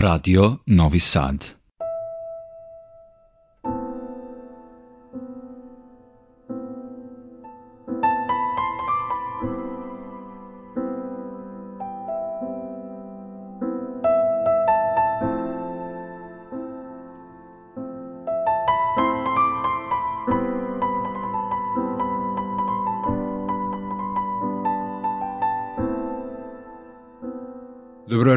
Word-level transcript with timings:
Radio 0.00 0.62
Novi 0.64 0.98
Sad. 0.98 1.59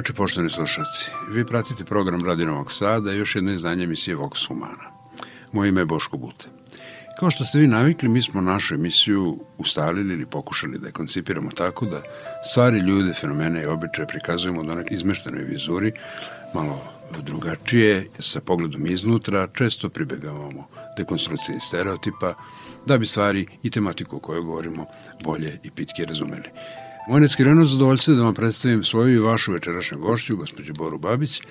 Dobroveče, 0.04 0.18
poštovani 0.18 0.50
slušalci. 0.50 1.12
Vi 1.32 1.46
pratite 1.46 1.86
program 1.86 2.26
Radio 2.26 2.46
Novog 2.46 2.72
Sada 2.72 3.14
i 3.14 3.18
još 3.18 3.36
jedno 3.36 3.52
izdanje 3.52 3.84
emisije 3.84 4.18
Vox 4.18 4.48
Humana. 4.48 4.92
Moje 5.52 5.70
ime 5.70 5.82
je 5.82 5.86
Boško 5.86 6.18
Bute. 6.18 6.48
Kao 7.20 7.32
što 7.32 7.46
ste 7.46 7.60
vi 7.60 7.68
navikli, 7.68 8.10
mi 8.10 8.22
smo 8.22 8.42
našu 8.42 8.74
emisiju 8.74 9.40
ustalili 9.58 10.14
ili 10.14 10.26
pokušali 10.26 10.80
da 10.80 10.88
je 10.88 10.92
koncipiramo 10.92 11.52
tako 11.52 11.86
da 11.86 12.02
stvari, 12.52 12.80
ljude, 12.80 13.14
fenomene 13.14 13.64
i 13.64 13.66
običaje 13.66 14.08
prikazujemo 14.08 14.64
do 14.64 14.74
neke 14.74 14.94
izmeštenoj 14.94 15.44
vizuri, 15.44 15.92
malo 16.54 16.84
drugačije, 17.22 18.08
sa 18.20 18.42
pogledom 18.42 18.88
iznutra, 18.88 19.48
često 19.54 19.90
pribegavamo 19.90 20.68
dekonstrukcije 20.98 21.60
stereotipa, 21.60 22.34
da 22.86 22.98
bi 22.98 23.06
stvari 23.06 23.48
i 23.64 23.70
tematiku 23.70 24.16
o 24.16 24.20
kojoj 24.20 24.42
govorimo 24.42 24.86
bolje 25.24 25.60
i 25.64 25.72
pitke 25.72 26.06
razumeli. 26.06 26.50
Moje 27.08 27.22
neskreno 27.22 27.66
zadovoljstvo 27.66 28.16
da 28.16 28.24
vam 28.24 28.34
predstavim 28.34 28.84
svoju 28.84 29.16
i 29.16 29.20
vašu 29.20 29.52
večerašnju 29.52 29.98
gošću, 30.00 30.38
gospođu 30.38 30.74
Boru 30.74 30.98
Babić, 30.98 31.42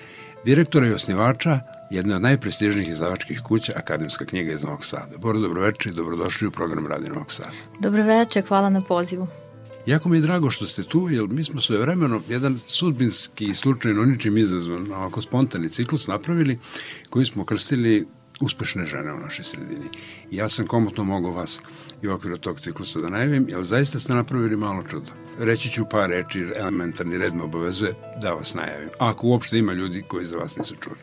direktora 0.45 0.87
i 0.87 0.93
osnivača 0.93 1.59
jedne 1.89 2.15
od 2.15 2.21
najprestižnijih 2.21 2.89
izdavačkih 2.89 3.41
kuća 3.47 3.73
Akademska 3.75 4.25
knjiga 4.25 4.51
iz 4.51 4.63
Novog 4.63 4.85
Sada. 4.85 5.17
Boro, 5.17 5.39
dobroveče 5.39 5.89
i 5.89 5.93
dobrodošli 5.93 6.47
u 6.47 6.51
program 6.51 6.87
Radio 6.87 7.13
Novog 7.13 7.31
Sada. 7.31 7.51
Dobroveče, 7.79 8.41
hvala 8.41 8.69
na 8.69 8.81
pozivu. 8.81 9.27
Jako 9.85 10.09
mi 10.09 10.17
je 10.17 10.21
drago 10.21 10.51
što 10.51 10.67
ste 10.67 10.83
tu, 10.83 11.09
jer 11.09 11.27
mi 11.27 11.43
smo 11.43 11.61
svoje 11.61 11.81
vremeno 11.81 12.21
jedan 12.29 12.59
sudbinski 12.65 13.45
i 13.45 13.55
slučajno 13.55 14.05
ničim 14.05 14.37
izazvan, 14.37 14.91
ovako 14.91 15.21
spontani 15.21 15.69
ciklus 15.69 16.07
napravili, 16.07 16.59
koji 17.09 17.25
smo 17.25 17.45
krstili 17.45 18.07
uspešne 18.41 18.85
žene 18.85 19.13
u 19.13 19.19
našoj 19.19 19.45
sredini. 19.45 19.85
I 20.31 20.37
ja 20.37 20.49
sam 20.49 20.67
komotno 20.67 21.03
mogao 21.03 21.31
vas 21.31 21.61
i 22.01 22.07
u 22.07 22.13
okviru 22.13 22.37
tog 22.37 22.59
ciklusa 22.59 22.99
da 22.99 23.09
najavim, 23.09 23.47
jer 23.49 23.63
zaista 23.63 23.99
ste 23.99 24.13
napravili 24.13 24.57
malo 24.57 24.83
čudo. 24.83 25.22
Reći 25.39 25.69
ću 25.69 25.85
par 25.85 26.09
reči, 26.09 26.45
elementarni 26.55 27.17
red 27.17 27.35
me 27.35 27.43
obavezuje 27.43 27.93
da 28.21 28.33
vas 28.33 28.55
najavim. 28.55 28.89
Ako 28.99 29.27
uopšte 29.27 29.57
ima 29.57 29.73
ljudi 29.73 30.03
koji 30.07 30.25
za 30.25 30.37
vas 30.37 30.57
nisu 30.57 30.75
čuli. 30.75 30.95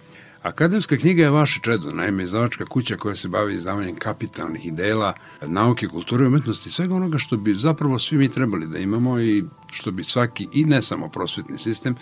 Akademska 0.42 0.96
knjiga 0.96 1.22
je 1.22 1.30
vaše 1.30 1.60
čedo, 1.62 1.90
naime 1.90 2.22
izdavačka 2.22 2.64
kuća 2.64 2.96
koja 2.96 3.14
se 3.14 3.28
bavi 3.28 3.54
izdavanjem 3.54 3.96
kapitalnih 3.96 4.74
dela, 4.74 5.12
nauke, 5.46 5.86
kulture 5.86 6.26
umetnosti, 6.26 6.70
svega 6.70 6.94
onoga 6.94 7.18
što 7.18 7.36
bi 7.36 7.54
zapravo 7.54 7.98
svi 7.98 8.18
mi 8.18 8.28
trebali 8.28 8.66
da 8.66 8.78
imamo 8.78 9.20
i 9.20 9.44
što 9.66 9.90
bi 9.90 10.04
svaki, 10.04 10.48
i 10.52 10.64
ne 10.64 10.82
samo 10.82 11.08
prosvetni 11.08 11.58
sistem, 11.58 11.94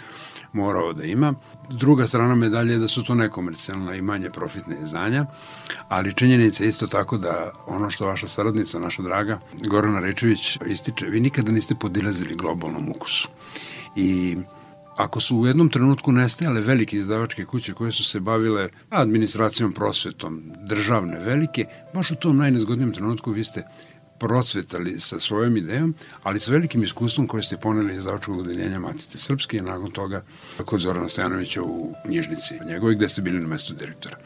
morao 0.53 0.93
da 0.93 1.05
ima. 1.05 1.35
Druga 1.71 2.07
strana 2.07 2.35
medalje 2.35 2.73
je 2.73 2.79
da 2.79 2.89
su 2.89 3.05
to 3.05 3.15
nekomercijalna 3.15 3.95
i 3.95 4.03
manje 4.03 4.31
profitne 4.31 4.77
izdanja, 4.83 5.27
ali 5.89 6.15
činjenica 6.15 6.65
je 6.65 6.69
isto 6.69 6.87
tako 6.87 7.19
da 7.19 7.51
ono 7.67 7.91
što 7.91 8.07
vaša 8.07 8.29
saradnica, 8.29 8.79
naša 8.79 9.03
draga 9.03 9.39
Gorana 9.69 10.01
Rečević 10.01 10.59
ističe, 10.67 11.07
vi 11.07 11.21
nikada 11.21 11.53
niste 11.53 11.75
podilazili 11.75 12.35
globalnom 12.35 12.89
ukusu. 12.89 13.29
I 13.97 14.37
ako 14.99 15.21
su 15.21 15.37
u 15.37 15.47
jednom 15.47 15.69
trenutku 15.69 16.13
nestajale 16.13 16.61
velike 16.61 16.97
izdavačke 16.97 17.45
kuće 17.45 17.73
koje 17.75 17.93
su 17.93 18.05
se 18.05 18.21
bavile 18.21 18.69
administracijom, 18.91 19.73
prosvetom, 19.73 20.53
državne, 20.69 21.19
velike, 21.21 21.65
baš 21.95 22.11
u 22.11 22.15
tom 22.15 22.37
najnezgodnijem 22.37 22.93
trenutku 22.93 23.31
vi 23.31 23.45
ste 23.45 23.63
procvetali 24.19 25.01
sa 25.01 25.21
svojom 25.21 25.57
idejom, 25.57 25.95
ali 26.23 26.41
sa 26.41 26.53
velikim 26.53 26.83
iskustvom 26.83 27.27
koje 27.27 27.43
ste 27.43 27.57
poneli 27.57 27.95
iz 27.95 28.03
zaučnog 28.03 28.39
udeljenja 28.39 28.79
Matice 28.79 29.19
Srpske 29.19 29.57
i 29.57 29.61
nakon 29.61 29.91
toga 29.91 30.23
kod 30.65 30.81
Zorana 30.81 31.09
Stojanovića 31.09 31.63
u 31.63 31.95
knjižnici 32.07 32.55
njegovoj 32.67 32.95
gde 32.95 33.09
ste 33.09 33.23
bili 33.23 33.41
na 33.41 33.49
mestu 33.49 33.75
direktora. 33.75 34.17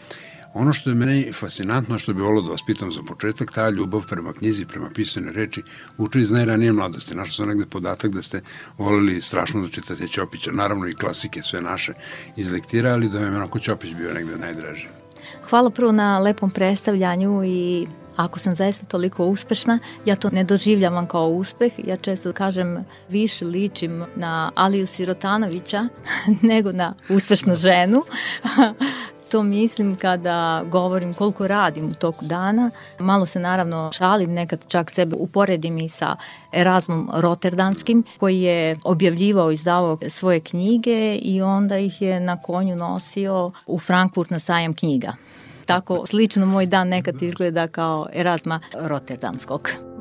Ono 0.55 0.73
što 0.73 0.91
je 0.91 0.95
meni 0.95 1.33
fascinantno, 1.33 1.99
što 1.99 2.15
bi 2.15 2.23
volio 2.23 2.43
da 2.43 2.51
vas 2.51 2.61
pitam 2.67 2.93
za 2.93 3.03
početak, 3.03 3.53
ta 3.53 3.71
ljubav 3.71 4.07
prema 4.07 4.33
knjizi, 4.33 4.67
prema 4.67 4.91
pisane 4.95 5.33
reči, 5.33 5.63
uče 5.99 6.21
iz 6.21 6.33
najranije 6.33 6.73
mladosti. 6.73 7.15
Našao 7.15 7.33
sam 7.33 7.49
negde 7.49 7.67
podatak 7.67 8.11
da 8.11 8.23
ste 8.23 8.43
volili 8.79 9.23
strašno 9.23 9.63
da 9.63 9.69
čitate 9.69 10.09
Ćopića, 10.09 10.53
naravno 10.53 10.89
i 10.89 10.93
klasike 10.93 11.43
sve 11.43 11.61
naše 11.61 11.93
iz 12.37 12.53
lektira, 12.53 12.93
ali 12.93 13.09
da 13.09 13.19
je 13.19 13.27
onako 13.27 13.59
Ćopić 13.59 13.95
bio 13.95 14.15
negde 14.15 14.37
najdraži. 14.37 14.89
Hvala 15.51 15.71
prvo 15.71 15.93
na 15.93 16.19
lepom 16.19 16.51
predstavljanju 16.51 17.43
i 17.45 17.87
Ako 18.17 18.39
sam 18.39 18.55
zaista 18.55 18.87
toliko 18.87 19.27
uspešna, 19.27 19.79
ja 20.05 20.17
to 20.17 20.31
ne 20.31 20.45
doživljavam 20.45 21.07
kao 21.07 21.29
uspeh. 21.29 21.73
Ja 21.87 21.97
često 21.97 22.33
kažem 22.33 22.85
više 23.09 23.45
ličim 23.45 24.05
na 24.17 24.53
Aliju 24.55 24.87
Sirotanovića 24.87 25.89
nego 26.53 26.73
na 26.73 26.95
uspešnu 27.09 27.57
ženu. 27.57 28.03
to 29.33 29.43
mislim 29.43 29.97
kada 29.97 30.65
govorim 30.71 31.15
koliko 31.15 31.49
radim 31.49 31.87
u 31.87 31.95
toku 31.95 32.25
dana. 32.25 32.71
Malo 32.99 33.27
se 33.27 33.41
naravno 33.41 33.91
šalim, 33.93 34.33
nekad 34.33 34.65
čak 34.69 34.91
sebe 34.91 35.17
uporedim 35.19 35.79
i 35.79 35.89
sa 35.89 36.17
Erasmom 36.53 37.11
Rotterdamskim 37.15 38.05
koji 38.19 38.41
je 38.41 38.77
objavljivao, 38.85 39.53
izdavao 39.53 39.99
svoje 40.09 40.41
knjige 40.41 41.17
i 41.17 41.43
onda 41.43 41.79
ih 41.79 42.03
je 42.03 42.21
na 42.21 42.43
konju 42.43 42.77
nosio 42.77 43.53
u 43.67 43.79
Frankfurt 43.79 44.31
na 44.31 44.39
sajam 44.39 44.75
knjiga. 44.75 45.13
Tako 45.67 46.07
slično 46.07 46.47
moj 46.47 46.67
dan 46.67 46.89
nekad 46.89 47.23
izgleda 47.23 47.69
kao 47.69 48.07
Erasma 48.13 48.61
Rotterdamskog. 48.75 49.92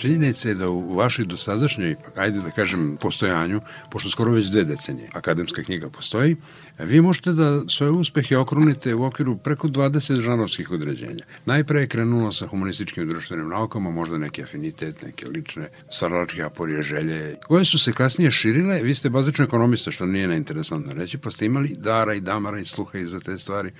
Činjenica 0.00 0.48
je 0.48 0.54
da 0.54 0.68
u 0.68 0.94
vašoj 0.94 1.24
dosadašnjoj, 1.24 1.96
ajde 2.16 2.40
da 2.40 2.50
kažem, 2.50 2.96
postojanju, 3.00 3.60
pošto 3.90 4.10
skoro 4.10 4.32
već 4.32 4.46
dve 4.46 4.64
decenije 4.64 5.08
akademska 5.12 5.62
knjiga 5.62 5.90
postoji, 5.90 6.36
vi 6.78 7.00
možete 7.00 7.32
da 7.32 7.62
svoje 7.68 7.92
uspehe 7.92 8.36
okrunite 8.36 8.94
u 8.94 9.04
okviru 9.04 9.36
preko 9.36 9.68
20 9.68 10.20
žanovskih 10.20 10.70
određenja. 10.70 11.24
Najpre 11.46 11.80
je 11.80 11.88
krenulo 11.88 12.32
sa 12.32 12.46
humanističkim 12.46 13.08
društvenim 13.08 13.48
naukama, 13.48 13.90
možda 13.90 14.18
neki 14.18 14.42
afinitet, 14.42 15.02
neke 15.02 15.26
lične 15.26 15.68
stvaralačke 15.90 16.42
aporije, 16.42 16.82
želje, 16.82 17.36
koje 17.46 17.64
su 17.64 17.78
se 17.78 17.92
kasnije 17.92 18.30
širile. 18.30 18.82
Vi 18.82 18.94
ste 18.94 19.10
bazično 19.10 19.44
ekonomista, 19.44 19.90
što 19.90 20.06
nije 20.06 20.28
neinteresantno 20.28 20.92
reći, 20.92 21.18
pa 21.18 21.30
ste 21.30 21.46
imali 21.46 21.74
dara 21.76 22.14
i 22.14 22.20
damara 22.20 22.58
i 22.58 22.64
sluha 22.64 22.98
i 22.98 23.06
za 23.06 23.20
te 23.20 23.38
stvari, 23.38 23.70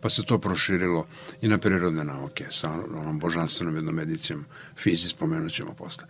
pa 0.00 0.08
se 0.08 0.22
to 0.22 0.38
proširilo 0.38 1.06
i 1.40 1.48
na 1.48 1.58
prirodne 1.58 2.04
nauke 2.04 2.46
sa 2.50 2.70
onom 3.00 3.18
božanstvenom 3.18 3.76
jednom 3.76 3.98
edicijom 3.98 4.44
fizi 4.76 5.08
spomenut 5.08 5.65
ćemo 5.66 5.74
posle. 5.74 6.04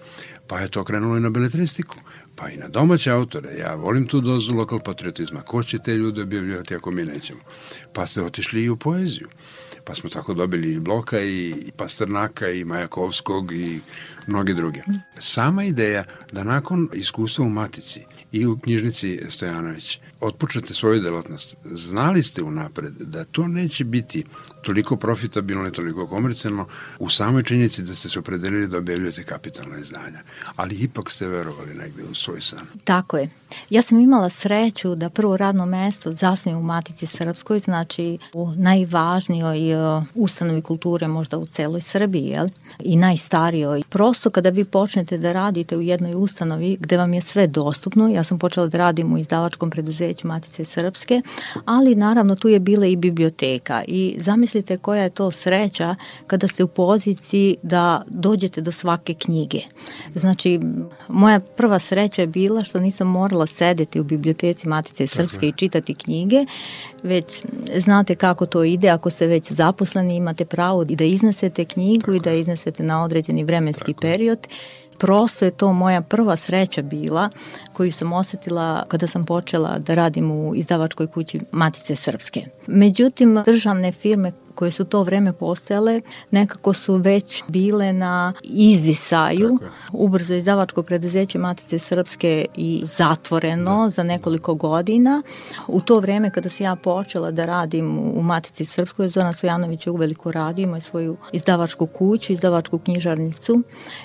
Pa 0.47 0.61
je 0.61 0.69
to 0.69 0.85
krenulo 0.85 1.17
i 1.17 1.21
na 1.21 1.31
beletristiku, 1.31 1.97
pa 2.37 2.51
i 2.51 2.57
na 2.57 2.69
domaće 2.69 3.11
autore. 3.11 3.59
Ja 3.59 3.75
volim 3.75 4.07
tu 4.07 4.21
dozu 4.21 4.55
lokal 4.55 4.81
patriotizma. 4.81 5.43
Ko 5.43 5.63
će 5.63 5.79
te 5.79 5.95
ljude 5.95 6.23
objavljivati 6.23 6.77
ako 6.77 6.91
mi 6.91 7.05
nećemo? 7.05 7.41
Pa 7.93 8.07
ste 8.07 8.23
otišli 8.23 8.65
i 8.65 8.71
u 8.71 8.77
poeziju. 8.77 9.29
Pa 9.85 9.95
smo 9.95 10.11
tako 10.11 10.35
dobili 10.35 10.73
i 10.73 10.81
Bloka 10.81 11.21
i, 11.21 11.73
Pastrnaka 11.77 12.49
i 12.49 12.65
Majakovskog 12.65 13.53
i 13.53 13.81
mnogi 14.27 14.55
druge. 14.55 14.83
Sama 15.19 15.65
ideja 15.65 16.05
da 16.33 16.45
nakon 16.45 16.89
iskustva 16.93 17.45
u 17.45 17.49
Matici 17.49 18.01
i 18.33 18.47
u 18.47 18.59
knjižnici 18.59 19.21
Stojanović 19.29 20.01
otpočnete 20.21 20.75
svoju 20.75 21.01
delatnost, 21.01 21.57
znali 21.65 22.23
ste 22.23 22.43
unapred 22.43 22.93
da 22.93 23.25
to 23.25 23.49
neće 23.49 23.85
biti 23.85 24.25
toliko 24.67 24.97
profitabilno 24.97 25.69
i 25.69 25.73
toliko 25.73 26.07
komercijalno 26.07 26.67
u 26.99 27.09
samoj 27.09 27.43
činjenici 27.43 27.83
da 27.83 27.95
ste 27.95 28.09
se 28.09 28.19
opredelili 28.19 28.69
da 28.69 28.79
objavljujete 28.79 29.23
kapitalne 29.23 29.81
izdanja, 29.81 30.21
ali 30.57 30.75
ipak 30.75 31.11
ste 31.11 31.29
verovali 31.29 31.75
negde 31.75 32.03
u 32.11 32.15
svoj 32.15 32.41
san. 32.41 32.67
Tako 32.85 33.17
je. 33.17 33.31
Ja 33.71 33.83
sam 33.83 34.01
imala 34.01 34.29
sreću 34.29 34.95
da 34.95 35.11
prvo 35.11 35.37
radno 35.37 35.67
mesto 35.67 36.13
zasnujem 36.13 36.59
u 36.59 36.63
Matici 36.63 37.07
Srpskoj, 37.07 37.59
znači 37.59 38.19
u 38.33 38.51
najvažnijoj 38.57 39.73
e, 39.73 40.03
ustanovi 40.15 40.63
kulture 40.63 41.09
možda 41.09 41.39
u 41.39 41.47
celoj 41.47 41.81
Srbiji, 41.81 42.27
jel? 42.27 42.49
I 42.79 42.97
najstarijoj. 42.97 43.83
Prosto 43.89 44.31
kada 44.31 44.51
vi 44.51 44.65
počnete 44.65 45.19
da 45.19 45.33
radite 45.33 45.77
u 45.77 45.83
jednoj 45.83 46.15
ustanovi 46.15 46.77
gde 46.81 46.97
vam 46.97 47.15
je 47.15 47.21
sve 47.21 47.47
dostupno, 47.47 48.09
ja 48.09 48.25
sam 48.25 48.39
počela 48.39 48.67
da 48.67 48.79
radim 48.79 49.13
u 49.13 49.19
izdavačkom 49.19 49.71
preduzeću 49.71 50.29
Matice 50.29 50.65
Srpske, 50.65 51.23
ali 51.65 51.95
naravno 51.95 52.35
tu 52.35 52.49
je 52.49 52.61
bila 52.61 52.87
i 52.87 52.97
biblioteka 52.97 53.83
i 53.89 54.17
zamislite 54.21 54.56
koja 54.83 55.03
je 55.03 55.11
to 55.11 55.31
sreća 55.31 55.95
kada 56.27 56.49
ste 56.49 56.65
u 56.65 56.69
poziciji 56.69 57.57
da 57.63 58.03
dođete 58.07 58.61
do 58.61 58.73
svake 58.73 59.15
knjige. 59.15 59.61
Znači, 60.15 60.61
moja 61.09 61.41
prva 61.41 61.79
sreća 61.79 62.23
je 62.23 62.27
bila 62.27 62.65
što 62.65 62.81
nisam 62.81 63.09
morala 63.09 63.47
sedeti 63.47 64.01
u 64.01 64.05
biblioteci 64.05 64.69
Matice 64.69 65.07
Srpske 65.07 65.49
i 65.49 65.53
čitati 65.53 65.95
knjige, 65.95 66.47
već 67.03 67.43
znate 67.79 68.15
kako 68.15 68.47
to 68.47 68.65
ide, 68.65 68.89
ako 68.89 69.11
ste 69.11 69.27
već 69.27 69.53
zaposleni 69.53 70.17
imate 70.17 70.45
pravo 70.45 70.85
i 70.89 70.97
da 70.97 71.05
iznesete 71.05 71.65
knjigu 71.65 72.01
Tako. 72.01 72.15
i 72.15 72.21
da 72.21 72.33
iznesete 72.33 72.83
na 72.83 73.05
određeni 73.05 73.45
vremenski 73.45 73.93
Tako. 73.93 74.01
period 74.01 74.39
prosto 74.99 75.45
je 75.45 75.51
to 75.51 75.73
moja 75.73 76.01
prva 76.01 76.37
sreća 76.37 76.83
bila 76.83 77.31
koju 77.73 77.93
sam 77.93 78.13
osetila 78.13 78.85
kada 78.89 79.07
sam 79.07 79.25
počela 79.25 79.79
da 79.79 79.95
radim 79.95 80.31
u 80.31 80.55
izdavačkoj 80.55 81.07
kući 81.07 81.41
Matice 81.53 81.97
Srpske. 81.97 82.47
Međutim, 82.67 83.43
državne 83.47 83.93
firme 83.93 84.33
koje 84.57 84.71
su 84.71 84.85
to 84.85 85.03
vreme 85.03 85.33
postojale 85.33 86.01
nekako 86.31 86.73
su 86.73 86.95
već 86.95 87.43
bile 87.49 87.93
na 87.93 88.33
izdisaju. 88.43 89.59
Ubrzo 89.93 90.35
izdavačko 90.35 90.83
preduzeće 90.83 91.39
Matice 91.39 91.79
Srpske 91.79 92.47
i 92.57 92.83
zatvoreno 92.97 93.85
da. 93.85 93.91
za 93.91 94.03
nekoliko 94.03 94.55
godina. 94.55 95.23
U 95.69 95.81
to 95.81 96.01
vreme 96.01 96.31
kada 96.31 96.49
sam 96.49 96.65
ja 96.65 96.77
počela 96.77 97.31
da 97.31 97.47
radim 97.47 97.99
u 97.99 98.23
Matici 98.23 98.65
Srpskoj, 98.65 99.09
Zoran 99.09 99.33
Stojanović 99.33 99.87
je 99.87 99.91
uveliko 99.91 100.33
radio, 100.33 100.63
ima 100.63 100.81
svoju 100.81 101.17
izdavačku 101.33 101.87
kuću, 101.87 102.33
izdavačku 102.33 102.79
knjižarnicu 102.79 103.63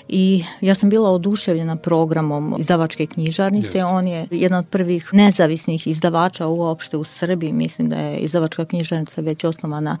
i 0.08 0.44
ja 0.60 0.74
sam 0.74 0.90
bila 0.90 1.10
oduševljena 1.10 1.76
programom 1.76 2.56
izdavačke 2.58 3.06
knjižarnice. 3.06 3.78
Yes. 3.78 3.94
On 3.94 4.08
je 4.08 4.26
jedan 4.30 4.58
od 4.58 4.66
prvih 4.68 5.08
nezavisnih 5.12 5.86
izdavača 5.86 6.46
uopšte 6.46 6.96
u 6.96 7.04
Srbiji. 7.04 7.52
Mislim 7.52 7.88
da 7.88 7.96
je 7.96 8.18
izdavačka 8.18 8.64
knjižarnica 8.64 9.20
već 9.20 9.44
osnovana 9.44 9.98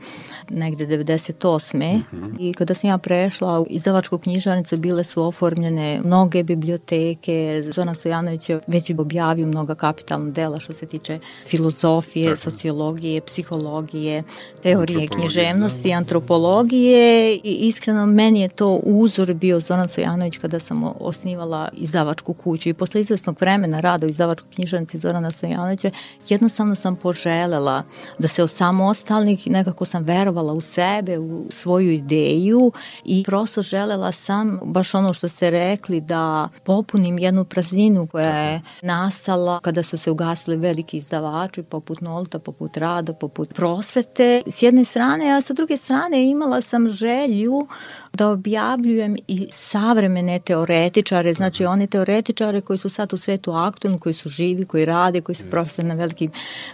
negde 0.50 0.86
98. 0.86 1.76
Mm 1.76 2.04
-hmm. 2.12 2.36
I 2.40 2.54
kada 2.54 2.74
sam 2.74 2.90
ja 2.90 2.98
prešla 2.98 3.60
u 3.60 3.66
izdavačku 3.70 4.18
knjižarnicu 4.18 4.76
bile 4.76 5.04
su 5.04 5.22
oformljene 5.22 6.00
mnoge 6.04 6.42
biblioteke. 6.42 7.62
Zona 7.74 7.94
Stojanović 7.94 8.48
je 8.48 8.60
već 8.66 8.90
objavio 8.98 9.46
mnoga 9.46 9.74
kapitalna 9.74 10.30
dela 10.30 10.60
što 10.60 10.72
se 10.72 10.86
tiče 10.86 11.18
filozofije, 11.46 12.28
Tako. 12.28 12.50
sociologije, 12.50 13.20
psihologije, 13.20 14.22
teorije 14.62 15.08
književnosti, 15.08 15.88
da. 15.88 15.96
antropologije 15.96 17.34
i 17.34 17.58
iskreno 17.60 18.06
meni 18.06 18.40
je 18.40 18.48
to 18.48 18.80
uzor 18.82 19.34
bio 19.34 19.60
Zoran 19.60 19.88
Stojanović 19.88 20.38
kada 20.38 20.60
sam 20.60 20.84
osnivala 21.00 21.68
izdavačku 21.72 22.34
kuću 22.34 22.68
i 22.68 22.74
posle 22.74 23.00
izvesnog 23.00 23.36
vremena 23.40 23.80
rada 23.80 24.06
u 24.06 24.10
izdavačkoj 24.10 24.50
knjižarnici 24.54 24.98
Zorana 24.98 25.30
Stojanovića 25.30 25.90
jednostavno 26.28 26.74
sam 26.74 26.96
poželela 26.96 27.82
da 28.18 28.28
se 28.28 28.42
osamostalnih 28.42 29.46
nekako 29.46 29.84
sam 29.84 30.04
verovala 30.04 30.31
verovala 30.32 30.52
u 30.52 30.60
sebe, 30.60 31.18
u 31.18 31.46
svoju 31.50 31.90
ideju 31.90 32.72
i 33.04 33.22
prosto 33.26 33.62
želela 33.62 34.12
sam, 34.12 34.60
baš 34.64 34.94
ono 34.94 35.12
što 35.12 35.28
ste 35.28 35.50
rekli, 35.50 36.00
da 36.00 36.48
popunim 36.64 37.18
jednu 37.18 37.44
prazninu 37.44 38.06
koja 38.06 38.36
je 38.36 38.60
nastala 38.82 39.60
kada 39.60 39.82
su 39.82 39.98
se 39.98 40.10
ugasili 40.10 40.56
veliki 40.56 40.98
izdavači 40.98 41.62
poput 41.62 42.00
Nolta, 42.00 42.38
poput 42.38 42.76
Rada, 42.76 43.12
poput 43.12 43.54
Prosvete. 43.54 44.42
S 44.46 44.62
jedne 44.62 44.84
strane, 44.84 45.32
a 45.32 45.40
sa 45.40 45.52
druge 45.52 45.76
strane 45.76 46.30
imala 46.30 46.62
sam 46.62 46.88
želju 46.88 47.66
da 48.12 48.28
objavljujem 48.28 49.16
i 49.28 49.48
savremene 49.50 50.38
teoretičare, 50.38 51.34
znači 51.34 51.64
one 51.64 51.86
teoretičare 51.86 52.60
koji 52.60 52.78
su 52.78 52.90
sad 52.90 53.12
u 53.12 53.16
svetu 53.16 53.52
aktualni, 53.52 53.98
koji 53.98 54.14
su 54.14 54.28
živi, 54.28 54.64
koji 54.64 54.84
rade, 54.84 55.20
koji 55.20 55.36
su 55.36 55.44
profesori 55.50 55.88
na 55.88 55.94
velikim 55.94 56.30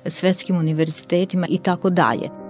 svetskim 0.07 0.57
univerzitetima 0.57 1.47
i 1.51 1.59
tako 1.59 1.91
dalje. 1.91 2.48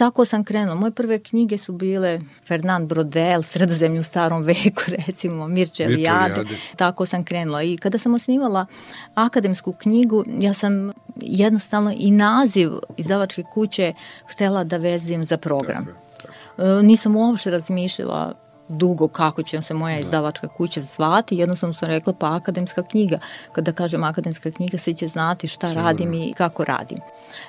Tako 0.00 0.24
sam 0.24 0.44
krenula. 0.44 0.74
Moje 0.74 0.90
prve 0.90 1.18
knjige 1.18 1.58
su 1.58 1.72
bile 1.72 2.20
Fernand 2.46 2.88
Brodel, 2.88 3.42
Sredozemlju 3.42 4.00
u 4.00 4.02
starom 4.02 4.42
veku, 4.42 4.82
recimo, 5.06 5.48
Mirče 5.48 5.84
Elijade. 5.84 6.44
Tako 6.76 7.06
sam 7.06 7.24
krenula. 7.24 7.62
I 7.62 7.76
kada 7.76 7.98
sam 7.98 8.14
osnivala 8.14 8.66
akademsku 9.14 9.72
knjigu, 9.72 10.24
ja 10.40 10.54
sam 10.54 10.92
jednostavno 11.16 11.94
i 11.96 12.10
naziv 12.10 12.72
izdavačke 12.96 13.42
kuće 13.52 13.92
htela 14.26 14.64
da 14.64 14.76
vezujem 14.76 15.24
za 15.24 15.36
program. 15.36 15.84
Tako, 15.84 16.32
tako. 16.56 16.62
E, 16.62 16.82
nisam 16.82 17.16
uopšte 17.16 17.50
razmišljala 17.50 18.34
dugo 18.70 19.08
kako 19.08 19.42
će 19.42 19.62
se 19.62 19.74
moja 19.74 19.94
da. 19.94 20.00
izdavačka 20.00 20.48
kuća 20.48 20.82
zvati, 20.82 21.36
jednostavno 21.36 21.74
sam 21.74 21.88
rekla 21.88 22.12
pa 22.12 22.34
akademska 22.36 22.82
knjiga. 22.82 23.18
Kada 23.52 23.72
kažem 23.72 24.04
akademska 24.04 24.50
knjiga, 24.50 24.78
svi 24.78 24.94
će 24.94 25.08
znati 25.08 25.48
šta 25.48 25.68
Sigurno. 25.68 25.88
radim 25.88 26.14
i 26.14 26.32
kako 26.36 26.64
radim. 26.64 26.98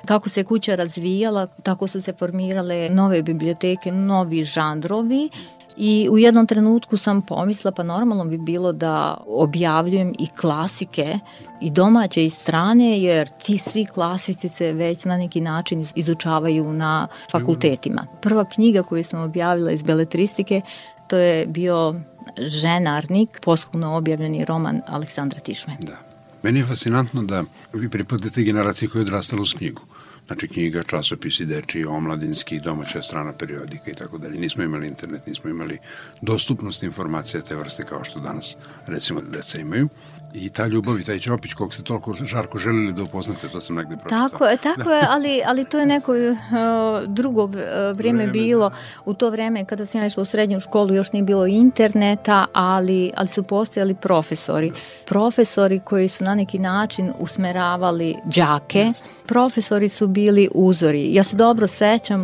Kako 0.05 0.29
se 0.29 0.43
kuća 0.43 0.75
razvijala, 0.75 1.47
tako 1.47 1.87
su 1.87 2.01
se 2.01 2.13
formirale 2.13 2.89
nove 2.89 3.21
biblioteke, 3.21 3.91
novi 3.91 4.43
žandrovi 4.43 5.29
I 5.77 6.07
u 6.11 6.17
jednom 6.17 6.47
trenutku 6.47 6.97
sam 6.97 7.21
pomisla 7.21 7.71
pa 7.71 7.83
normalno 7.83 8.25
bi 8.25 8.37
bilo 8.37 8.71
da 8.71 9.17
objavljujem 9.27 10.13
i 10.19 10.27
klasike 10.27 11.19
i 11.61 11.69
domaće 11.69 12.25
i 12.25 12.29
strane 12.29 13.01
jer 13.01 13.29
ti 13.43 13.57
svi 13.57 13.85
klasici 13.85 14.49
se 14.49 14.73
već 14.73 15.05
na 15.05 15.17
neki 15.17 15.41
način 15.41 15.87
izučavaju 15.95 16.73
na 16.73 17.07
fakultetima. 17.31 18.07
Prva 18.21 18.45
knjiga 18.45 18.83
koju 18.83 19.03
sam 19.03 19.23
objavila 19.23 19.71
iz 19.71 19.83
beletristike 19.83 20.61
to 21.11 21.17
je 21.17 21.47
bio 21.47 21.95
Ženarnik, 22.37 23.39
poslovno 23.41 23.95
objavljeni 23.95 24.45
roman 24.45 24.81
Aleksandra 24.87 25.39
Tišme. 25.39 25.77
Da. 25.79 25.97
Meni 26.43 26.59
je 26.59 26.65
fascinantno 26.65 27.23
da 27.23 27.43
vi 27.73 27.89
pripadate 27.89 28.43
generaciji 28.43 28.89
koja 28.89 28.99
je 28.99 29.03
odrastala 29.03 29.41
uz 29.41 29.53
knjigu. 29.53 29.81
Znači 30.27 30.47
knjiga, 30.47 30.83
časopisi 30.83 31.45
deči, 31.45 31.83
omladinski, 31.85 32.59
domaća 32.59 33.01
strana 33.01 33.33
periodika 33.33 33.91
i 33.91 33.93
tako 33.93 34.17
dalje. 34.17 34.39
Nismo 34.39 34.63
imali 34.63 34.87
internet, 34.87 35.27
nismo 35.27 35.49
imali 35.49 35.77
dostupnost 36.21 36.83
informacija 36.83 37.41
te 37.41 37.55
vrste 37.55 37.83
kao 37.83 38.03
što 38.03 38.19
danas 38.19 38.57
recimo 38.87 39.21
deca 39.21 39.59
imaju 39.59 39.89
i 40.33 40.49
ta 40.49 40.67
ljubav 40.67 40.99
i 40.99 41.03
taj 41.03 41.19
Ćopić 41.19 41.53
kog 41.53 41.73
ste 41.73 41.83
toliko 41.83 42.13
žarko 42.13 42.57
želili 42.57 42.93
da 42.93 43.01
upoznate, 43.03 43.49
to 43.49 43.61
sam 43.61 43.75
negde 43.75 43.95
pročitao. 43.95 44.29
Tako 44.29 44.45
je, 44.45 44.57
tako 44.57 44.83
da. 44.83 44.95
je, 44.95 45.07
ali, 45.09 45.41
ali 45.45 45.65
to 45.65 45.79
je 45.79 45.85
neko 45.85 46.11
uh, 46.11 46.37
drugo 47.07 47.43
uh, 47.43 47.51
vrijeme, 47.51 47.93
vreme 47.93 48.27
bilo. 48.27 48.69
Da. 48.69 48.75
U 49.05 49.13
to 49.13 49.29
vreme 49.29 49.65
kada 49.65 49.85
sam 49.85 50.01
ja 50.01 50.07
išla 50.07 50.21
u 50.23 50.25
srednju 50.25 50.59
školu 50.59 50.93
još 50.93 51.11
nije 51.11 51.23
bilo 51.23 51.47
interneta, 51.47 52.45
ali, 52.53 53.11
ali 53.15 53.27
su 53.27 53.43
postojali 53.43 53.95
profesori. 53.95 54.69
Da. 54.69 54.75
Profesori 55.05 55.79
koji 55.79 56.09
su 56.09 56.23
na 56.23 56.35
neki 56.35 56.59
način 56.59 57.11
usmeravali 57.19 58.15
đake. 58.25 58.79
Jeste. 58.79 59.09
Profesori 59.25 59.89
su 59.89 60.07
bili 60.07 60.49
uzori. 60.55 61.13
Ja 61.13 61.23
se 61.23 61.35
dobro 61.35 61.67
sećam 61.67 62.21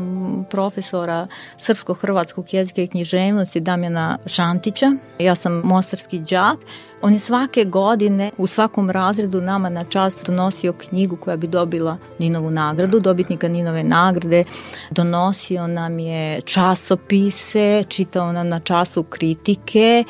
profesora 0.50 1.28
srpsko-hrvatskog 1.58 2.54
jezika 2.54 2.82
i 2.82 2.88
književnosti 2.88 3.60
Damjana 3.60 4.18
Šantića. 4.26 4.92
Ja 5.20 5.36
sam 5.36 5.54
mostarski 5.54 6.20
đak 6.20 6.58
On 7.02 7.14
je 7.14 7.20
svake 7.20 7.66
godine 7.66 8.32
u 8.38 8.48
svakom 8.48 8.90
razredu 8.90 9.42
nama 9.42 9.70
na 9.70 9.84
čast 9.84 10.26
donosio 10.26 10.74
knjigu 10.74 11.16
koja 11.16 11.38
bi 11.38 11.48
dobila 11.48 11.98
Ninovu 12.20 12.52
nagradu, 12.52 13.00
dobitnika 13.00 13.48
Ninove 13.48 13.84
nagrade. 13.84 14.44
Donosio 14.92 15.68
nam 15.68 16.00
je 16.00 16.42
časopise, 16.42 17.84
čitao 17.88 18.32
nam 18.32 18.48
na 18.48 18.60
času 18.60 19.04
kritike, 19.04 20.04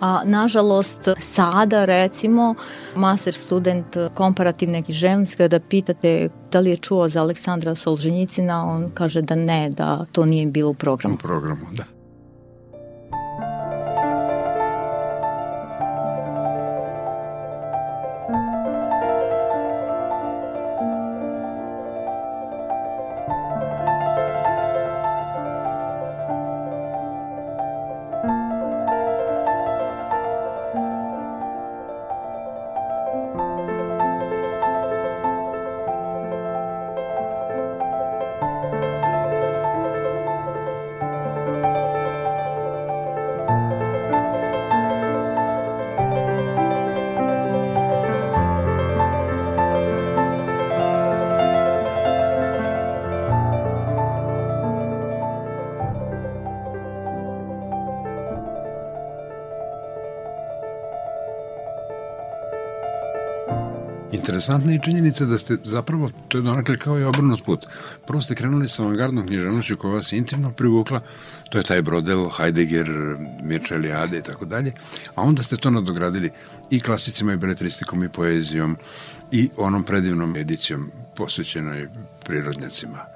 a 0.00 0.20
nažalost 0.24 1.08
sada 1.18 1.84
recimo 1.84 2.54
master 2.96 3.34
student 3.34 3.96
komparativne 4.14 4.82
književnosti 4.82 5.36
kada 5.36 5.60
pitate 5.60 6.28
da 6.50 6.60
li 6.60 6.70
je 6.70 6.76
čuo 6.76 7.08
za 7.08 7.20
Aleksandra 7.20 7.74
Solženjicina, 7.74 8.66
on 8.66 8.90
kaže 8.94 9.22
da 9.22 9.34
ne, 9.34 9.70
da 9.70 10.04
to 10.12 10.24
nije 10.24 10.46
bilo 10.46 10.70
u 10.70 10.74
programu. 10.74 11.14
U 11.14 11.18
programu, 11.18 11.66
da. 11.72 12.01
Interesantna 64.22 64.72
je 64.72 64.80
činjenica 64.84 65.24
da 65.24 65.38
ste 65.38 65.56
zapravo, 65.64 66.10
to 66.28 66.38
je 66.38 66.42
donakle 66.42 66.76
kao 66.78 66.98
i 66.98 67.04
obrnut 67.04 67.44
put. 67.44 67.66
Prvo 68.06 68.22
ste 68.22 68.34
krenuli 68.34 68.68
sa 68.68 68.82
avangardnom 68.82 69.26
književnošću 69.26 69.76
koja 69.76 69.94
vas 69.94 70.12
intimno 70.12 70.52
privukla, 70.52 71.00
to 71.50 71.58
je 71.58 71.64
taj 71.64 71.82
Brodel, 71.82 72.28
Heidegger, 72.36 72.88
Mirča 73.42 73.74
Eliade 73.74 74.18
i 74.18 74.22
tako 74.22 74.44
dalje, 74.44 74.72
a 75.14 75.22
onda 75.22 75.42
ste 75.42 75.56
to 75.56 75.70
nadogradili 75.70 76.30
i 76.70 76.80
klasicima 76.80 77.32
i 77.32 77.36
beletristikom 77.36 78.04
i 78.04 78.08
poezijom 78.08 78.76
i 79.30 79.50
onom 79.56 79.84
predivnom 79.84 80.36
edicijom 80.36 80.90
posvećenoj 81.16 81.88
prirodnjacima. 82.24 83.11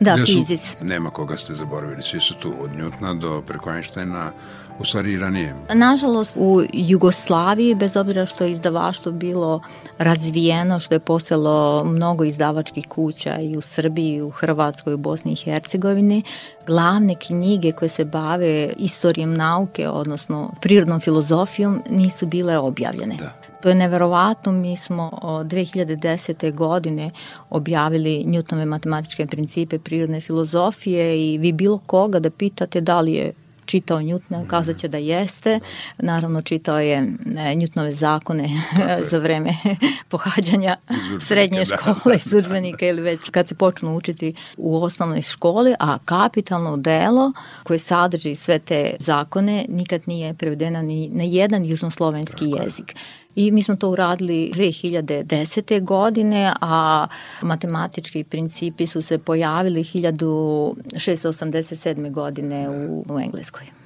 Da, 0.00 0.16
fizic. 0.26 0.76
Nema 0.82 1.10
koga 1.10 1.36
ste 1.36 1.54
zaboravili, 1.54 2.02
svi 2.02 2.20
su 2.20 2.34
tu 2.34 2.54
od 2.60 2.72
Njutna 2.72 3.14
do 3.14 3.42
preko 3.46 3.70
Einsteina, 3.70 4.32
u 4.78 4.84
stvari 4.84 5.12
i 5.12 5.18
ranije. 5.18 5.54
Nažalost, 5.74 6.36
u 6.36 6.62
Jugoslaviji, 6.72 7.74
bez 7.74 7.96
obzira 7.96 8.26
što 8.26 8.44
je 8.44 8.52
izdavaštvo 8.52 9.12
bilo 9.12 9.60
razvijeno, 9.98 10.80
što 10.80 10.94
je 10.94 11.00
postojalo 11.00 11.84
mnogo 11.84 12.24
izdavačkih 12.24 12.86
kuća 12.88 13.38
i 13.38 13.56
u 13.56 13.60
Srbiji, 13.60 14.14
i 14.14 14.22
u 14.22 14.30
Hrvatskoj, 14.30 14.90
i 14.90 14.94
u 14.94 14.98
Bosni 14.98 15.32
i 15.32 15.36
Hercegovini, 15.36 16.22
glavne 16.66 17.14
knjige 17.14 17.72
koje 17.72 17.88
se 17.88 18.04
bave 18.04 18.70
istorijom 18.76 19.34
nauke, 19.34 19.88
odnosno 19.88 20.52
prirodnom 20.60 21.00
filozofijom, 21.00 21.82
nisu 21.90 22.26
bile 22.26 22.58
objavljene. 22.58 23.16
Da. 23.16 23.47
To 23.60 23.68
je 23.68 23.74
neverovatno, 23.74 24.52
mi 24.52 24.76
smo 24.76 25.10
2010. 25.22 26.54
godine 26.54 27.10
objavili 27.50 28.24
Newtonove 28.26 28.64
matematičke 28.64 29.26
principe 29.26 29.78
prirodne 29.78 30.20
filozofije 30.20 31.32
i 31.32 31.38
vi 31.38 31.52
bilo 31.52 31.78
koga 31.86 32.18
da 32.18 32.30
pitate 32.30 32.80
da 32.80 33.00
li 33.00 33.12
je 33.12 33.32
čitao 33.68 34.02
Njutna, 34.02 34.44
kazaće 34.48 34.88
da 34.88 34.98
jeste. 34.98 35.60
Naravno, 35.98 36.42
čitao 36.42 36.80
je 36.80 37.12
e, 37.36 37.54
Njutnove 37.54 37.92
zakone 37.92 38.48
za 39.10 39.18
vreme 39.18 39.54
pohađanja 40.10 40.76
srednje 41.20 41.58
da. 41.58 41.64
škole 41.64 42.18
iz 42.26 42.32
udžbenika 42.32 42.86
ili 42.86 43.02
već 43.02 43.30
kad 43.30 43.48
se 43.48 43.54
počnu 43.54 43.96
učiti 43.96 44.34
u 44.56 44.82
osnovnoj 44.82 45.22
školi, 45.22 45.74
a 45.80 45.98
kapitalno 46.04 46.76
delo 46.76 47.32
koje 47.62 47.78
sadrži 47.78 48.34
sve 48.34 48.58
te 48.58 48.96
zakone 48.98 49.66
nikad 49.68 50.00
nije 50.06 50.34
prevedeno 50.34 50.82
ni 50.82 51.08
na 51.08 51.24
jedan 51.24 51.64
južnoslovenski 51.64 52.44
jezik. 52.62 52.94
I 53.38 53.50
mi 53.50 53.62
smo 53.62 53.76
to 53.76 53.90
uradili 53.90 54.52
2010. 54.54 55.84
godine, 55.84 56.52
a 56.60 57.06
matematički 57.42 58.24
principi 58.24 58.86
su 58.86 59.02
se 59.02 59.18
pojavili 59.18 59.84
1687. 59.84 62.10
godine 62.10 62.68
u, 62.68 63.04
u 63.08 63.20
Engleskoj. 63.20 63.77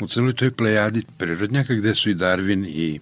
U 0.00 0.06
celoj 0.06 0.32
toj 0.32 0.50
plejadi 0.50 1.02
prirodnjaka 1.16 1.74
gde 1.74 1.94
su 1.94 2.10
i 2.10 2.14
Darwin 2.14 2.66
i 2.68 3.00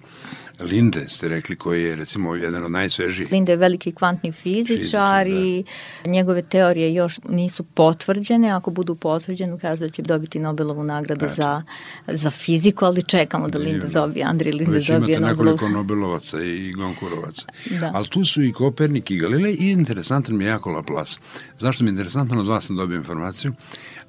Linde 0.60 1.04
ste 1.08 1.28
rekli 1.28 1.56
koji 1.56 1.84
je 1.84 1.96
recimo 1.96 2.34
jedan 2.34 2.64
od 2.64 2.70
najsvežijih. 2.70 3.32
Linde 3.32 3.52
je 3.52 3.56
veliki 3.56 3.92
kvantni 3.92 4.32
fizičar 4.32 5.26
i 5.26 5.64
da. 6.04 6.10
njegove 6.10 6.42
teorije 6.42 6.94
još 6.94 7.20
nisu 7.28 7.64
potvrđene. 7.64 8.50
Ako 8.50 8.70
budu 8.70 8.94
potvrđene, 8.94 9.58
kaže 9.58 9.80
da 9.80 9.88
će 9.88 10.02
dobiti 10.02 10.38
Nobelovu 10.38 10.84
nagradu 10.84 11.26
za, 11.36 11.62
za 12.06 12.30
fiziku, 12.30 12.84
ali 12.84 13.02
čekamo 13.02 13.48
da 13.48 13.58
Linde 13.58 13.86
dobije, 13.86 14.24
Andri 14.24 14.52
Linde 14.52 14.72
Već 14.72 14.88
dobije 14.88 15.20
Nobelovu. 15.20 15.40
Već 15.40 15.60
imate 15.60 15.64
nekoliko 15.64 15.78
Nobelovaca 15.78 16.42
i 16.42 16.72
Gonkurovaca. 16.72 17.46
Da. 17.80 17.90
Ali 17.94 18.08
tu 18.08 18.24
su 18.24 18.42
i 18.42 18.52
Kopernik 18.52 19.10
i 19.10 19.18
Galilej 19.18 19.56
i 19.60 19.70
interesantan 19.70 20.36
mi 20.36 20.44
je 20.44 20.48
jako 20.48 20.70
Laplace. 20.70 21.18
Zašto 21.56 21.84
mi 21.84 21.88
je 21.88 21.92
interesantno, 21.92 22.40
od 22.40 22.46
vas 22.46 22.66
sam 22.66 22.76
dobio 22.76 22.96
informaciju, 22.96 23.52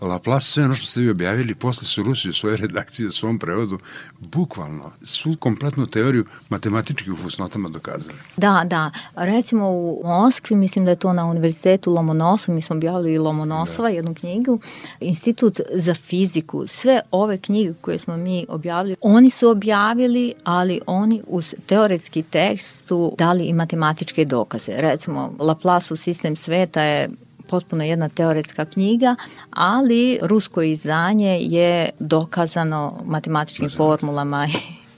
Laplace, 0.02 0.46
sve 0.46 0.66
ono 0.66 0.75
što 0.75 0.86
ste 0.86 1.02
vi 1.02 1.10
objavili, 1.10 1.56
posle 1.56 1.86
su 1.86 2.04
Rusi 2.04 2.30
u 2.30 2.34
svojoj 2.34 2.58
redakciji, 2.58 3.08
u 3.08 3.12
svom 3.12 3.40
prevodu, 3.40 3.80
bukvalno, 4.20 4.92
svu 5.04 5.36
kompletnu 5.40 5.88
teoriju 5.88 6.25
matematički 6.50 7.12
u 7.12 7.16
fusnotama 7.16 7.70
dokazali. 7.70 8.18
Da, 8.38 8.64
da. 8.66 8.92
Recimo 9.16 9.70
u 9.70 10.02
Moskvi, 10.04 10.56
mislim 10.56 10.86
da 10.86 10.92
je 10.92 10.96
to 10.96 11.14
na 11.14 11.25
univerzitetu 11.25 11.92
Lomonosov, 11.92 12.56
mi 12.56 12.62
smo 12.62 12.75
objavili 12.75 13.18
Lomonosova, 13.18 13.90
da. 13.90 13.96
jednu 13.96 14.16
knjigu, 14.16 14.60
Institut 15.00 15.60
za 15.74 15.94
fiziku, 15.94 16.68
sve 16.68 17.02
ove 17.12 17.38
knjige 17.38 17.74
koje 17.82 18.00
smo 18.00 18.18
mi 18.18 18.46
objavili, 18.50 18.96
oni 19.02 19.30
su 19.30 19.50
objavili, 19.50 20.34
ali 20.44 20.82
oni 20.88 21.22
uz 21.28 21.56
teoretski 21.66 22.24
tekst 22.24 22.88
su 22.88 23.16
dali 23.18 23.44
i 23.44 23.54
matematičke 23.54 24.25
dokaze. 24.25 24.72
Recimo, 24.78 25.34
Laplaceov 25.40 25.98
sistem 25.98 26.36
sveta 26.36 26.82
je 26.82 27.10
potpuno 27.50 27.84
jedna 27.84 28.10
teoretska 28.10 28.66
knjiga, 28.66 29.16
ali 29.52 30.20
rusko 30.22 30.62
izdanje 30.62 31.40
je 31.42 31.90
dokazano 32.00 33.02
matematičkim 33.06 33.70
formulama 33.70 34.48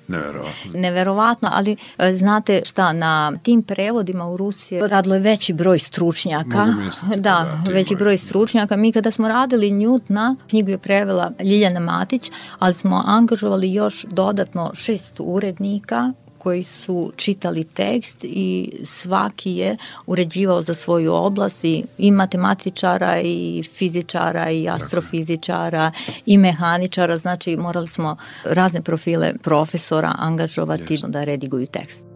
Neverovatno. 0.08 0.72
Neverovatno, 0.74 1.50
ali 1.54 1.78
e, 1.98 2.14
znate 2.14 2.62
šta, 2.66 2.94
na 2.94 3.32
tim 3.44 3.64
prevodima 3.64 4.28
u 4.30 4.38
Rusiji 4.38 4.88
radilo 4.88 5.16
je 5.16 5.22
veći 5.22 5.54
broj 5.54 5.80
stručnjaka. 5.80 6.66
Misliti, 6.66 7.20
da, 7.20 7.62
da 7.66 7.72
veći 7.72 7.96
broj 7.96 8.18
stručnjaka. 8.18 8.76
Mi 8.76 8.92
kada 8.92 9.12
smo 9.12 9.28
radili 9.28 9.72
Njutna, 9.72 10.36
knjigu 10.50 10.70
je 10.70 10.78
prevela 10.78 11.32
Ljiljana 11.40 11.80
Matić, 11.80 12.32
ali 12.60 12.74
smo 12.74 13.04
angažovali 13.06 13.74
još 13.74 14.06
dodatno 14.10 14.72
šest 14.74 15.16
urednika 15.20 16.14
koji 16.48 16.64
su 16.64 17.12
čitali 17.16 17.64
tekst 17.64 18.18
i 18.24 18.72
svaki 18.86 19.52
je 19.52 19.78
uređivao 20.06 20.62
za 20.62 20.74
svoju 20.74 21.14
oblast 21.14 21.64
i, 21.64 21.84
i 21.98 22.12
matematičara 22.12 23.22
i 23.22 23.64
fizičara 23.76 24.52
i 24.52 24.70
astrofizičara 24.70 25.92
i 26.26 26.38
mehaničara, 26.38 27.18
znači 27.18 27.58
morali 27.58 27.88
smo 27.88 28.16
razne 28.44 28.82
profile 28.82 29.34
profesora 29.44 30.16
angažovati 30.18 30.98
yes. 30.98 31.08
da 31.08 31.24
rediguju 31.24 31.68
tekst. 31.68 32.07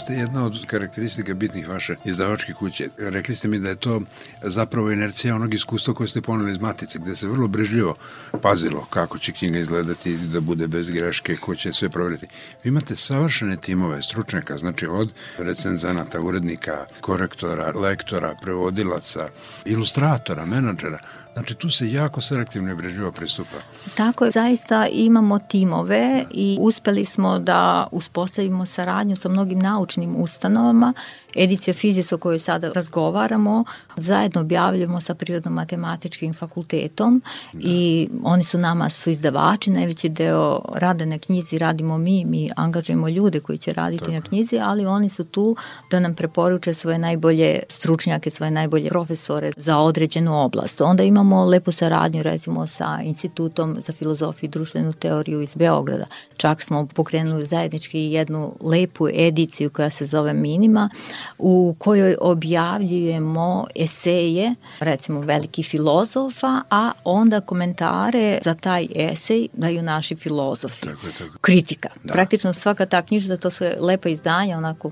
Jeste 0.00 0.14
jedna 0.14 0.44
od 0.44 0.66
karakteristika 0.66 1.34
bitnih 1.34 1.68
vaše 1.68 1.96
izdavačke 2.04 2.52
kuće. 2.52 2.88
Rekli 2.98 3.34
ste 3.34 3.48
mi 3.48 3.58
da 3.58 3.68
je 3.68 3.76
to 3.76 4.00
zapravo 4.42 4.90
inercija 4.90 5.34
onog 5.34 5.54
iskustva 5.54 5.94
koje 5.94 6.08
ste 6.08 6.20
poneli 6.20 6.50
iz 6.50 6.58
Matice, 6.58 6.98
gde 6.98 7.16
se 7.16 7.28
vrlo 7.28 7.48
brežljivo 7.48 7.94
pazilo 8.42 8.86
kako 8.90 9.18
će 9.18 9.32
knjiga 9.32 9.58
izgledati, 9.58 10.16
da 10.16 10.40
bude 10.40 10.66
bez 10.66 10.90
greške, 10.90 11.36
ko 11.36 11.54
će 11.54 11.72
sve 11.72 11.88
provjeriti. 11.88 12.26
Vi 12.64 12.68
imate 12.68 12.96
savršene 12.96 13.56
timove 13.56 14.02
stručnjaka, 14.02 14.56
znači 14.56 14.86
od 14.86 15.12
recenzanata, 15.38 16.20
urednika, 16.20 16.84
korektora, 17.00 17.72
lektora, 17.74 18.34
prevodilaca, 18.42 19.28
ilustratora, 19.64 20.44
menadžera. 20.44 20.98
Znači 21.32 21.54
tu 21.54 21.70
se 21.70 21.90
jako 21.90 22.20
selektivno 22.20 22.72
i 22.72 22.74
brežljivo 22.74 23.12
pristupa. 23.12 23.56
Tako 23.94 24.24
je, 24.24 24.30
zaista 24.30 24.86
imamo 24.92 25.38
timove 25.38 26.24
i 26.30 26.56
uspeli 26.60 27.04
smo 27.04 27.38
da 27.38 27.86
uspostavimo 27.92 28.66
saradnju 28.66 29.16
sa 29.16 29.28
mnogim 29.28 29.58
naučnim 29.90 30.16
ustanovama. 30.16 30.92
Edicija 31.34 31.74
Fizis 31.74 32.12
o 32.12 32.18
kojoj 32.18 32.38
sada 32.38 32.72
razgovaramo, 32.74 33.64
zajedno 33.96 34.40
objavljujemo 34.40 35.00
sa 35.00 35.14
Prirodno-matematičkim 35.14 36.34
fakultetom 36.34 37.22
da. 37.52 37.60
i 37.62 38.08
oni 38.22 38.44
su 38.44 38.58
nama 38.58 38.90
su 38.90 39.10
izdavači, 39.10 39.70
najveći 39.70 40.08
deo 40.08 40.60
rada 40.74 41.04
na 41.04 41.18
knjizi 41.18 41.58
radimo 41.58 41.98
mi, 41.98 42.24
mi 42.24 42.50
angažujemo 42.56 43.08
ljude 43.08 43.40
koji 43.40 43.58
će 43.58 43.72
raditi 43.72 44.00
Tako. 44.00 44.12
na 44.12 44.20
knjizi, 44.20 44.58
ali 44.62 44.86
oni 44.86 45.08
su 45.08 45.24
tu 45.24 45.56
da 45.90 46.00
nam 46.00 46.14
preporuče 46.14 46.74
svoje 46.74 46.98
najbolje 46.98 47.58
stručnjake, 47.68 48.30
svoje 48.30 48.50
najbolje 48.50 48.88
profesore 48.88 49.52
za 49.56 49.78
određenu 49.78 50.44
oblast. 50.44 50.80
Onda 50.80 51.02
imamo 51.02 51.44
lepu 51.44 51.72
saradnju 51.72 52.22
recimo 52.22 52.66
sa 52.66 53.00
Institutom 53.04 53.76
za 53.86 53.92
filozofiju 53.92 54.48
i 54.48 54.50
društvenu 54.50 54.92
teoriju 54.92 55.40
iz 55.42 55.54
Beograda. 55.54 56.06
Čak 56.36 56.62
smo 56.62 56.86
pokrenuli 56.86 57.46
zajednički 57.46 58.00
jednu 58.00 58.52
lepu 58.60 59.08
ediciju 59.08 59.69
koja 59.70 59.90
se 59.90 60.06
zove 60.06 60.32
Minima, 60.32 60.90
u 61.38 61.74
kojoj 61.78 62.16
objavljujemo 62.20 63.66
eseje, 63.74 64.54
recimo 64.80 65.20
veliki 65.20 65.62
filozofa, 65.62 66.60
a 66.70 66.92
onda 67.04 67.40
komentare 67.40 68.38
za 68.44 68.54
taj 68.54 68.86
esej 68.94 69.48
daju 69.52 69.82
naši 69.82 70.16
filozofi. 70.16 70.80
Tako 70.80 71.06
je, 71.06 71.12
tako. 71.12 71.38
Kritika. 71.40 71.88
Da. 72.04 72.12
Praktično 72.12 72.52
svaka 72.52 72.86
ta 72.86 73.02
knjiža, 73.02 73.36
to 73.36 73.50
su 73.50 73.64
lepa 73.80 74.08
izdanja, 74.08 74.58
onako 74.58 74.90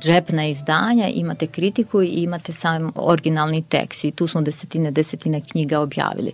džepna 0.00 0.46
izdanja, 0.46 1.08
imate 1.08 1.46
kritiku 1.46 2.02
i 2.02 2.06
imate 2.08 2.52
sam 2.52 2.92
originalni 2.94 3.62
tekst 3.62 4.04
i 4.04 4.10
tu 4.10 4.26
smo 4.26 4.40
desetine, 4.40 4.90
desetine 4.90 5.40
knjiga 5.40 5.80
objavili. 5.80 6.32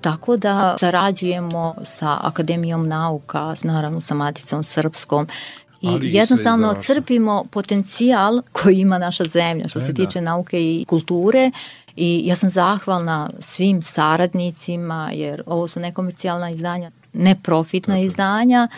Tako 0.00 0.36
da 0.36 0.76
sarađujemo 0.80 1.74
sa 1.84 2.18
Akademijom 2.22 2.88
nauka, 2.88 3.54
naravno 3.62 4.00
sa 4.00 4.14
Maticom 4.14 4.64
Srpskom, 4.64 5.26
i 5.82 5.88
Ali 5.88 6.14
jednostavno 6.14 6.74
crpimo 6.82 7.44
potencijal 7.50 8.42
koji 8.52 8.76
ima 8.76 8.98
naša 8.98 9.24
zemlja 9.24 9.68
što 9.68 9.78
e, 9.78 9.82
se 9.82 9.92
da. 9.92 10.04
tiče 10.04 10.20
nauke 10.20 10.60
i 10.60 10.84
kulture 10.88 11.50
i 11.96 12.22
ja 12.24 12.36
sam 12.36 12.50
zahvalna 12.50 13.30
svim 13.40 13.82
saradnicima 13.82 15.10
jer 15.14 15.42
ovo 15.46 15.68
su 15.68 15.80
nekomercijalna 15.80 16.50
izdanja 16.50 16.90
neprofitna 17.12 17.94
Tako. 17.94 18.04
izdanja 18.04 18.68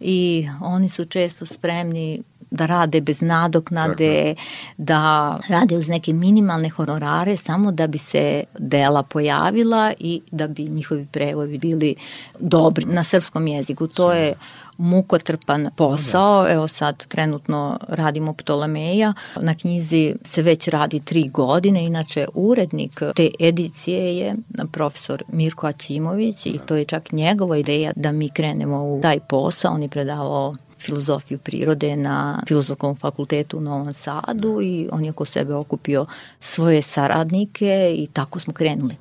i 0.00 0.48
oni 0.60 0.88
su 0.88 1.04
često 1.04 1.46
spremni 1.46 2.22
da 2.50 2.66
rade 2.66 3.00
bez 3.00 3.20
nadoknade, 3.20 4.34
Tako. 4.34 4.48
da 4.78 5.38
rade 5.48 5.76
uz 5.76 5.88
neke 5.88 6.12
minimalne 6.12 6.70
honorare 6.70 7.36
samo 7.36 7.72
da 7.72 7.86
bi 7.86 7.98
se 7.98 8.44
dela 8.58 9.02
pojavila 9.02 9.92
i 9.98 10.20
da 10.30 10.48
bi 10.48 10.62
njihovi 10.62 11.06
prevodi 11.12 11.58
bili 11.58 11.94
dobri 12.38 12.84
na 12.84 13.04
srpskom 13.04 13.46
jeziku. 13.46 13.86
To 13.86 14.12
je 14.12 14.34
mukotrpan 14.76 15.70
posao. 15.76 16.48
Evo 16.48 16.68
sad 16.68 17.06
trenutno 17.06 17.78
radimo 17.88 18.32
Ptolomeja. 18.32 19.12
Na 19.40 19.54
knjizi 19.54 20.14
se 20.24 20.42
već 20.42 20.68
radi 20.68 21.00
tri 21.00 21.28
godine. 21.28 21.84
Inače, 21.84 22.26
urednik 22.34 23.00
te 23.14 23.30
edicije 23.40 24.16
je 24.16 24.34
profesor 24.72 25.22
Mirko 25.28 25.66
Aćimović 25.66 26.46
i 26.46 26.58
to 26.66 26.76
je 26.76 26.84
čak 26.84 27.12
njegova 27.12 27.56
ideja 27.56 27.92
da 27.96 28.12
mi 28.12 28.28
krenemo 28.28 28.84
u 28.84 29.00
taj 29.02 29.20
posao. 29.20 29.74
On 29.74 29.82
je 29.82 29.88
predavao 29.88 30.54
filozofiju 30.80 31.38
prirode 31.38 31.96
na 31.96 32.42
Filozofskom 32.48 32.96
fakultetu 32.96 33.58
u 33.58 33.60
Novom 33.60 33.92
Sadu 33.92 34.60
i 34.62 34.88
on 34.92 35.04
je 35.04 35.10
oko 35.10 35.24
sebe 35.24 35.54
okupio 35.54 36.06
svoje 36.40 36.82
saradnike 36.82 37.94
i 37.98 38.06
tako 38.12 38.40
smo 38.40 38.52
krenuli. 38.52 38.96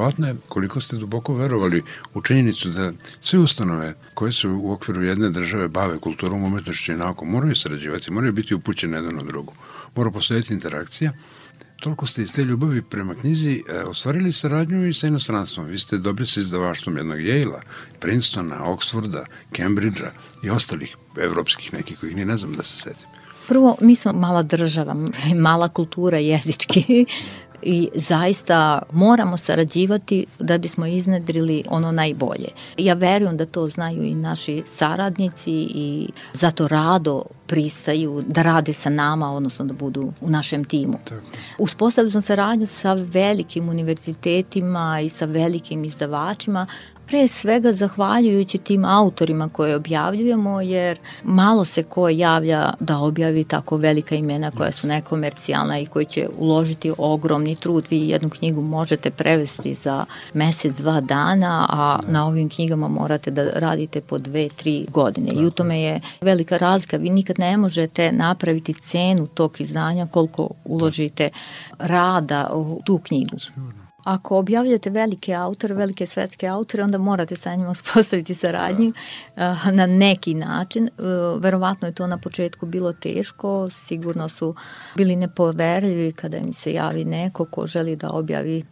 Neverovatno 0.00 0.26
je 0.26 0.36
koliko 0.48 0.80
ste 0.80 0.96
duboko 0.96 1.34
verovali 1.34 1.82
u 2.14 2.22
činjenicu 2.22 2.68
da 2.68 2.92
sve 3.20 3.38
ustanove 3.38 3.94
koje 4.14 4.32
se 4.32 4.48
u 4.48 4.72
okviru 4.72 5.02
jedne 5.02 5.30
države 5.30 5.68
bave 5.68 5.98
kulturom, 5.98 6.44
umetnošću 6.44 6.92
i 6.92 6.96
naukom 6.96 7.28
moraju 7.28 7.56
sarađivati, 7.56 8.10
moraju 8.10 8.32
biti 8.32 8.54
upućene 8.54 8.96
jedan 8.96 9.18
od 9.18 9.26
drugu. 9.26 9.52
Mora 9.96 10.10
postojati 10.10 10.54
interakcija. 10.54 11.12
Toliko 11.80 12.06
ste 12.06 12.22
iz 12.22 12.34
te 12.34 12.44
ljubavi 12.44 12.82
prema 12.82 13.14
knjizi 13.14 13.62
e, 13.68 13.82
ostvarili 13.84 14.32
saradnju 14.32 14.88
i 14.88 14.94
sa 14.94 15.06
inostranstvom. 15.06 15.66
Vi 15.66 15.78
ste 15.78 15.98
dobri 15.98 16.26
sa 16.26 16.40
izdavaštvom 16.40 16.96
jednog 16.96 17.18
Yale-a, 17.18 17.60
Princetona, 18.00 18.64
Oxforda, 18.64 19.24
Cambridgea 19.56 20.10
i 20.42 20.50
ostalih 20.50 20.96
evropskih 21.16 21.72
nekih 21.72 21.98
kojih 21.98 22.16
ni 22.16 22.24
ne 22.24 22.36
znam 22.36 22.56
da 22.56 22.62
se 22.62 22.76
setim. 22.76 23.08
Prvo, 23.48 23.76
mi 23.80 23.96
smo 23.96 24.12
mala 24.12 24.42
država, 24.42 24.94
mala 25.40 25.68
kultura 25.68 26.18
jezički, 26.18 27.06
i 27.62 27.88
zaista 27.94 28.82
moramo 28.92 29.36
sarađivati 29.36 30.26
da 30.38 30.58
bismo 30.58 30.86
iznedrili 30.86 31.64
ono 31.68 31.92
najbolje. 31.92 32.48
Ja 32.78 32.94
verujem 32.94 33.36
da 33.36 33.46
to 33.46 33.68
znaju 33.68 34.02
i 34.02 34.14
naši 34.14 34.62
saradnici 34.66 35.52
i 35.74 36.08
zato 36.32 36.68
rado 36.68 37.22
pristaju 37.50 38.22
da 38.26 38.42
rade 38.42 38.72
sa 38.72 38.90
nama, 38.90 39.32
odnosno 39.32 39.64
da 39.64 39.74
budu 39.74 40.12
u 40.20 40.30
našem 40.30 40.64
timu. 40.64 40.98
Tako. 41.04 41.20
Uspostavili 41.58 42.12
smo 42.12 42.20
saradnju 42.20 42.66
sa 42.66 42.92
velikim 42.94 43.68
univerzitetima 43.68 45.00
i 45.00 45.08
sa 45.08 45.24
velikim 45.24 45.84
izdavačima, 45.84 46.66
pre 47.10 47.28
svega 47.28 47.72
zahvaljujući 47.72 48.58
tim 48.58 48.84
autorima 48.84 49.48
koje 49.48 49.76
objavljujemo, 49.76 50.60
jer 50.60 50.98
malo 51.24 51.64
se 51.64 51.82
ko 51.82 52.08
javlja 52.08 52.72
da 52.80 52.98
objavi 52.98 53.44
tako 53.44 53.76
velika 53.76 54.14
imena 54.14 54.50
koja 54.50 54.72
su 54.72 54.86
nekomercijalna 54.86 55.78
i 55.78 55.86
koji 55.86 56.06
će 56.06 56.28
uložiti 56.38 56.92
ogromni 56.98 57.56
trud. 57.56 57.84
Vi 57.90 58.08
jednu 58.08 58.30
knjigu 58.30 58.62
možete 58.62 59.10
prevesti 59.10 59.74
za 59.74 60.04
mesec, 60.34 60.76
dva 60.76 61.00
dana, 61.00 61.66
a 61.70 62.00
na 62.06 62.26
ovim 62.26 62.48
knjigama 62.48 62.88
morate 62.88 63.30
da 63.30 63.50
radite 63.54 64.00
po 64.00 64.18
dve, 64.18 64.48
tri 64.48 64.86
godine. 64.88 65.32
I 65.32 65.46
u 65.46 65.50
tome 65.50 65.82
je 65.82 66.00
velika 66.20 66.58
razlika. 66.58 66.96
Vi 66.96 67.10
nikad 67.10 67.38
ne 67.40 67.56
možete 67.56 68.12
napraviti 68.12 68.74
cenu 68.74 69.26
tog 69.26 69.60
izdanja 69.60 70.06
koliko 70.06 70.48
uložite 70.64 71.30
rada 71.78 72.50
u 72.54 72.80
tu 72.84 72.98
knjigu. 72.98 73.36
Ako 74.04 74.38
objavljate 74.38 74.90
velike 74.90 75.34
autore, 75.34 75.74
velike 75.74 76.06
svetske 76.06 76.46
autore, 76.46 76.84
onda 76.84 76.98
morate 76.98 77.36
sa 77.36 77.54
njima 77.54 77.70
uspostaviti 77.78 78.34
saradnju 78.34 78.92
da. 79.36 79.56
na 79.72 79.86
neki 79.86 80.34
način. 80.34 80.86
E, 80.86 80.90
verovatno 81.40 81.88
je 81.88 81.94
to 81.94 82.06
na 82.06 82.18
početku 82.18 82.66
bilo 82.66 82.92
teško, 82.92 83.70
sigurno 83.70 84.28
su 84.28 84.54
bili 84.96 85.16
nepoverljivi 85.16 86.12
kada 86.12 86.40
mi 86.40 86.54
se 86.54 86.72
javi 86.72 87.04
neko 87.04 87.44
ko 87.44 87.66
želi 87.66 87.96
da 87.96 88.10
objavi 88.10 88.64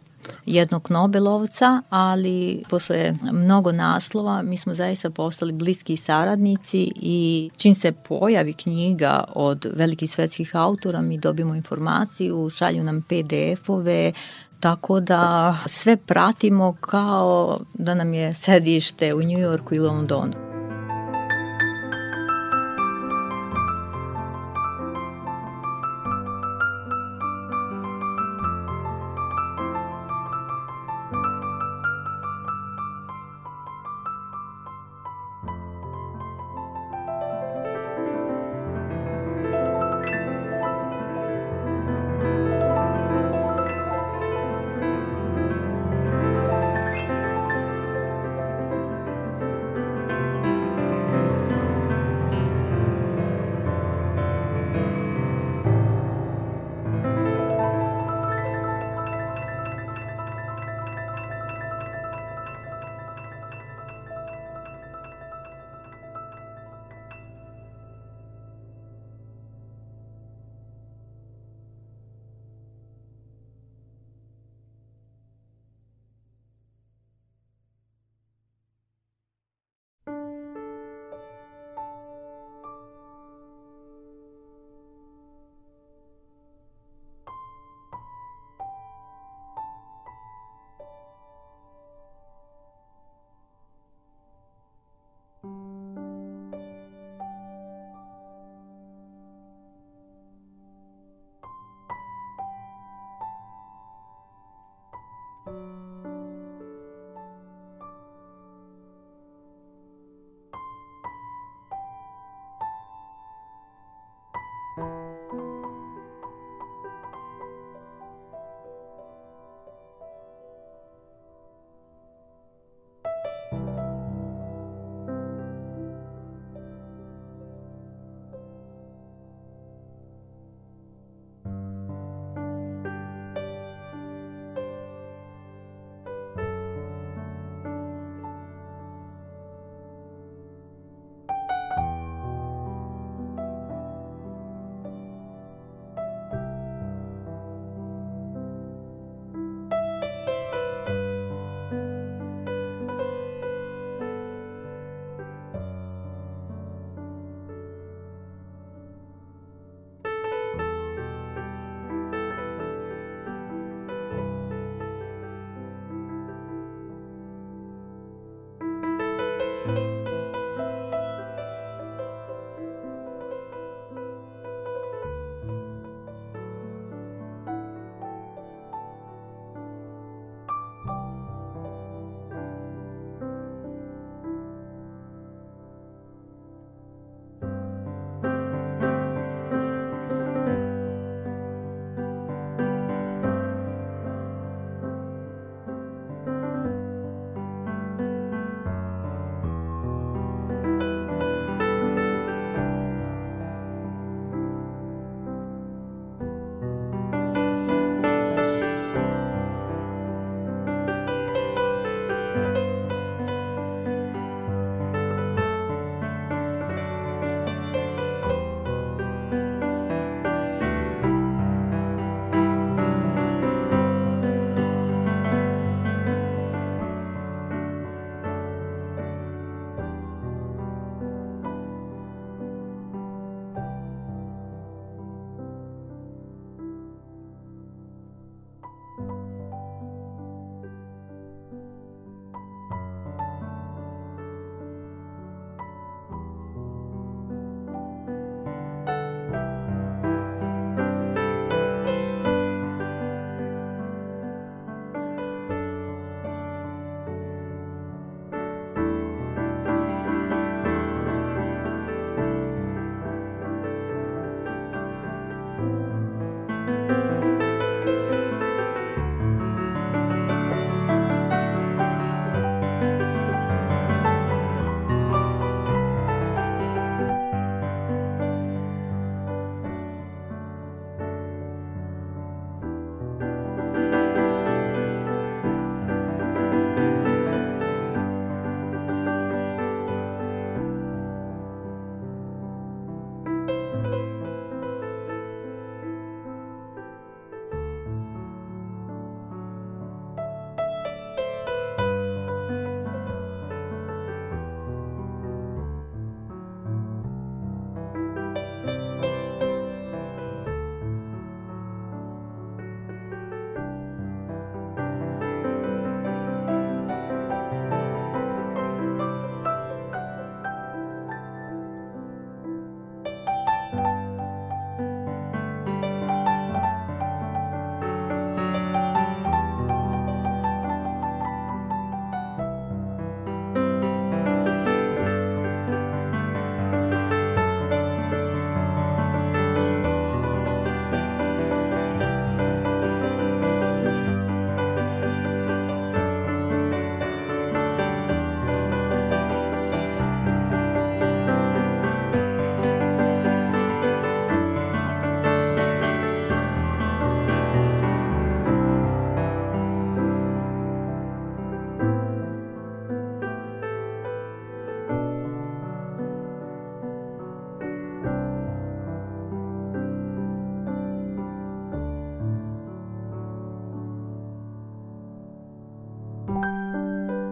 jednog 0.45 0.87
Nobelovca, 0.91 1.81
ali 1.89 2.63
posle 2.69 3.13
mnogo 3.31 3.71
naslova 3.71 4.41
mi 4.41 4.57
smo 4.57 4.75
zaista 4.75 5.09
postali 5.09 5.51
bliski 5.51 5.97
saradnici 5.97 6.91
i 6.95 7.49
čim 7.57 7.75
se 7.75 7.91
pojavi 7.91 8.53
knjiga 8.53 9.23
od 9.35 9.65
velikih 9.73 10.11
svetskih 10.11 10.55
autora 10.55 11.01
mi 11.01 11.17
dobimo 11.17 11.55
informaciju, 11.55 12.49
šalju 12.49 12.83
nam 12.83 13.01
PDF-ove, 13.01 14.13
Tako 14.59 14.99
da 14.99 15.55
sve 15.65 15.97
pratimo 15.97 16.73
kao 16.79 17.59
da 17.73 17.93
nam 17.93 18.13
je 18.13 18.33
sedište 18.33 19.13
u 19.13 19.21
Njujorku 19.21 19.75
ili 19.75 19.87
Londonu. 19.87 20.48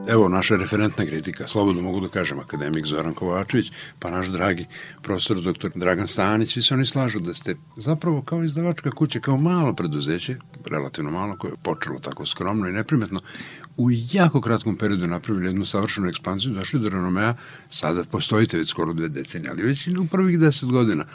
Evo 0.07 0.29
naša 0.29 0.55
referentna 0.55 1.05
kritika, 1.05 1.47
slobodno 1.47 1.81
mogu 1.81 1.99
da 1.99 2.07
kažem, 2.09 2.39
akademik 2.39 2.85
Zoran 2.85 3.13
Kovačević, 3.13 3.71
pa 3.99 4.11
naš 4.11 4.27
dragi 4.27 4.65
profesor 5.01 5.41
dr. 5.41 5.69
Dragan 5.75 6.07
Stanić, 6.07 6.53
svi 6.53 6.61
se 6.61 6.73
oni 6.73 6.85
slažu 6.85 7.19
da 7.19 7.33
ste 7.33 7.55
zapravo 7.77 8.21
kao 8.21 8.43
izdavačka 8.43 8.91
kuća, 8.91 9.19
kao 9.19 9.37
malo 9.37 9.73
preduzeće, 9.73 10.35
relativno 10.65 11.11
malo, 11.11 11.35
koje 11.37 11.51
je 11.51 11.55
počelo 11.63 11.99
tako 11.99 12.25
skromno 12.25 12.67
i 12.67 12.71
neprimetno, 12.71 13.19
u 13.77 13.91
jako 14.11 14.41
kratkom 14.41 14.75
periodu 14.75 15.07
napravili 15.07 15.45
jednu 15.45 15.65
savršenu 15.65 16.07
ekspansiju, 16.07 16.53
došli 16.53 16.79
do 16.79 16.89
renomea, 16.89 17.35
sada 17.69 18.03
postojite 18.03 18.57
već 18.57 18.69
skoro 18.69 18.93
dve 18.93 19.09
decenije, 19.09 19.51
ali 19.51 19.63
već 19.63 19.87
u 19.87 20.07
prvih 20.07 20.39
deset 20.39 20.69
godina, 20.69 21.05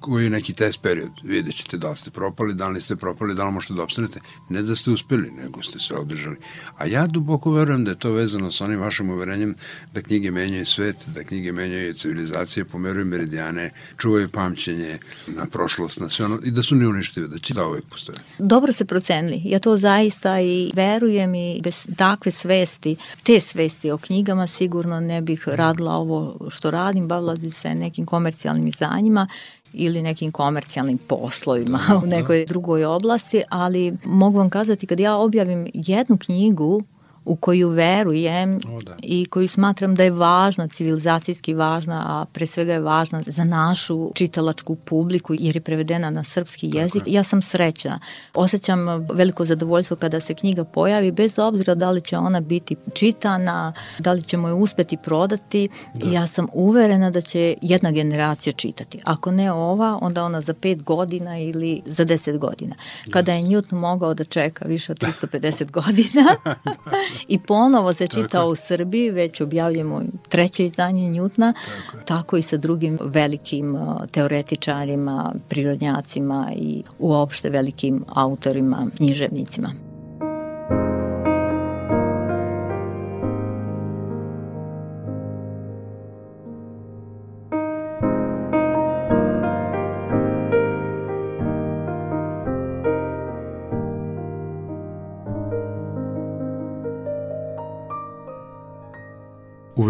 koji 0.00 0.24
je 0.24 0.30
neki 0.30 0.52
test 0.52 0.82
period, 0.82 1.10
vidjet 1.24 1.56
ćete 1.56 1.78
da 1.78 1.90
li 1.90 1.96
ste 1.96 2.10
propali, 2.10 2.54
da 2.54 2.68
li 2.68 2.80
ste 2.80 2.96
propali, 2.96 3.34
da 3.34 3.44
li 3.44 3.52
možete 3.52 3.74
da 3.74 3.82
opstanete, 3.82 4.20
ne 4.48 4.62
da 4.62 4.76
ste 4.76 4.90
uspeli, 4.90 5.30
nego 5.30 5.62
ste 5.62 5.78
se 5.78 5.94
održali. 5.94 6.36
A 6.78 6.86
ja 6.86 7.06
duboko 7.06 7.52
verujem 7.52 7.84
da 7.84 7.90
je 7.90 7.98
to 7.98 8.10
vezano 8.10 8.50
sa 8.50 8.64
onim 8.64 8.80
vašim 8.80 9.10
uverenjem 9.10 9.54
da 9.94 10.02
knjige 10.02 10.30
menjaju 10.30 10.66
svet, 10.66 10.96
da 11.06 11.24
knjige 11.24 11.52
menjaju 11.52 11.94
civilizacije, 11.94 12.64
pomeruju 12.64 13.06
meridijane, 13.06 13.70
čuvaju 13.98 14.28
pamćenje 14.28 14.98
na 15.26 15.46
prošlost, 15.46 16.00
na 16.00 16.08
sve 16.08 16.24
ono, 16.24 16.40
i 16.44 16.50
da 16.50 16.62
su 16.62 16.76
neuništive, 16.76 17.28
da 17.28 17.38
će 17.38 17.54
zauvek 17.54 17.84
postojati. 17.84 18.22
Dobro 18.38 18.72
se 18.72 18.84
procenili. 18.84 19.42
Ja 19.44 19.58
to 19.58 19.78
zaista 19.78 20.40
i 20.40 20.70
verujem 20.74 21.34
i 21.34 21.60
bez 21.64 21.86
takve 22.06 22.32
svesti, 22.32 22.96
te 23.22 23.40
svesti 23.40 23.90
o 23.90 23.98
knjigama 23.98 24.46
sigurno 24.46 25.00
ne 25.00 25.20
bih 25.20 25.48
radila 25.48 25.92
ovo 25.92 26.36
što 26.48 26.70
radim, 26.70 27.08
bavila 27.08 27.34
bi 27.34 27.50
se 27.50 27.74
nekim 27.74 28.06
komercijalnim 28.06 28.66
izdanjima 28.66 29.28
ili 29.72 30.02
nekim 30.02 30.32
komercijalnim 30.32 30.98
poslovima 30.98 31.80
u 32.04 32.06
nekoj 32.06 32.46
drugoj 32.46 32.84
oblasti, 32.84 33.42
ali 33.48 33.96
mogu 34.04 34.38
vam 34.38 34.50
kazati 34.50 34.86
kad 34.86 35.00
ja 35.00 35.16
objavim 35.16 35.66
jednu 35.74 36.16
knjigu 36.16 36.82
u 37.26 37.36
koju 37.36 37.68
verujem 37.68 38.60
o, 38.72 38.82
da. 38.82 38.96
i 39.02 39.26
koju 39.26 39.48
smatram 39.48 39.94
da 39.94 40.04
je 40.04 40.10
važna, 40.10 40.68
civilizacijski 40.68 41.54
važna, 41.54 42.02
a 42.06 42.24
pre 42.32 42.46
svega 42.46 42.72
je 42.72 42.80
važna 42.80 43.22
za 43.26 43.44
našu 43.44 44.12
čitalačku 44.14 44.74
publiku 44.74 45.34
jer 45.38 45.56
je 45.56 45.60
prevedena 45.60 46.10
na 46.10 46.24
srpski 46.24 46.70
jezik. 46.74 47.02
Ja 47.06 47.22
sam 47.22 47.42
srećna. 47.42 48.00
Osjećam 48.34 49.06
veliko 49.12 49.44
zadovoljstvo 49.44 49.96
kada 49.96 50.20
se 50.20 50.34
knjiga 50.34 50.64
pojavi, 50.64 51.12
bez 51.12 51.38
obzira 51.38 51.74
da 51.74 51.90
li 51.90 52.00
će 52.00 52.18
ona 52.18 52.40
biti 52.40 52.76
čitana, 52.94 53.72
da 53.98 54.12
li 54.12 54.22
ćemo 54.22 54.48
je 54.48 54.54
uspeti 54.54 54.96
prodati. 54.96 55.68
Da. 55.94 56.10
Ja 56.10 56.26
sam 56.26 56.46
uverena 56.52 57.10
da 57.10 57.20
će 57.20 57.54
jedna 57.62 57.90
generacija 57.90 58.52
čitati. 58.52 59.00
Ako 59.04 59.30
ne 59.30 59.52
ova, 59.52 59.98
onda 60.02 60.24
ona 60.24 60.40
za 60.40 60.54
pet 60.54 60.82
godina 60.82 61.38
ili 61.38 61.82
za 61.86 62.04
deset 62.04 62.38
godina. 62.38 62.74
Kada 63.10 63.32
je 63.32 63.42
Newton 63.42 63.74
mogao 63.74 64.14
da 64.14 64.24
čeka 64.24 64.64
više 64.64 64.92
od 64.92 64.98
350 64.98 65.70
godina, 65.70 66.36
i 67.28 67.38
ponovo 67.38 67.92
se 67.92 68.06
čita 68.06 68.28
tako. 68.28 68.48
u 68.48 68.54
Srbiji, 68.56 69.10
već 69.10 69.40
objavljamo 69.40 70.02
treće 70.28 70.64
izdanje 70.64 71.08
Njutna, 71.08 71.52
tako, 71.52 72.04
tako 72.04 72.36
i 72.36 72.42
sa 72.42 72.56
drugim 72.56 72.98
velikim 73.02 73.76
teoretičarima, 74.10 75.34
prirodnjacima 75.48 76.52
i 76.56 76.82
uopšte 76.98 77.50
velikim 77.50 78.04
autorima, 78.08 78.86
književnicima. 78.96 79.85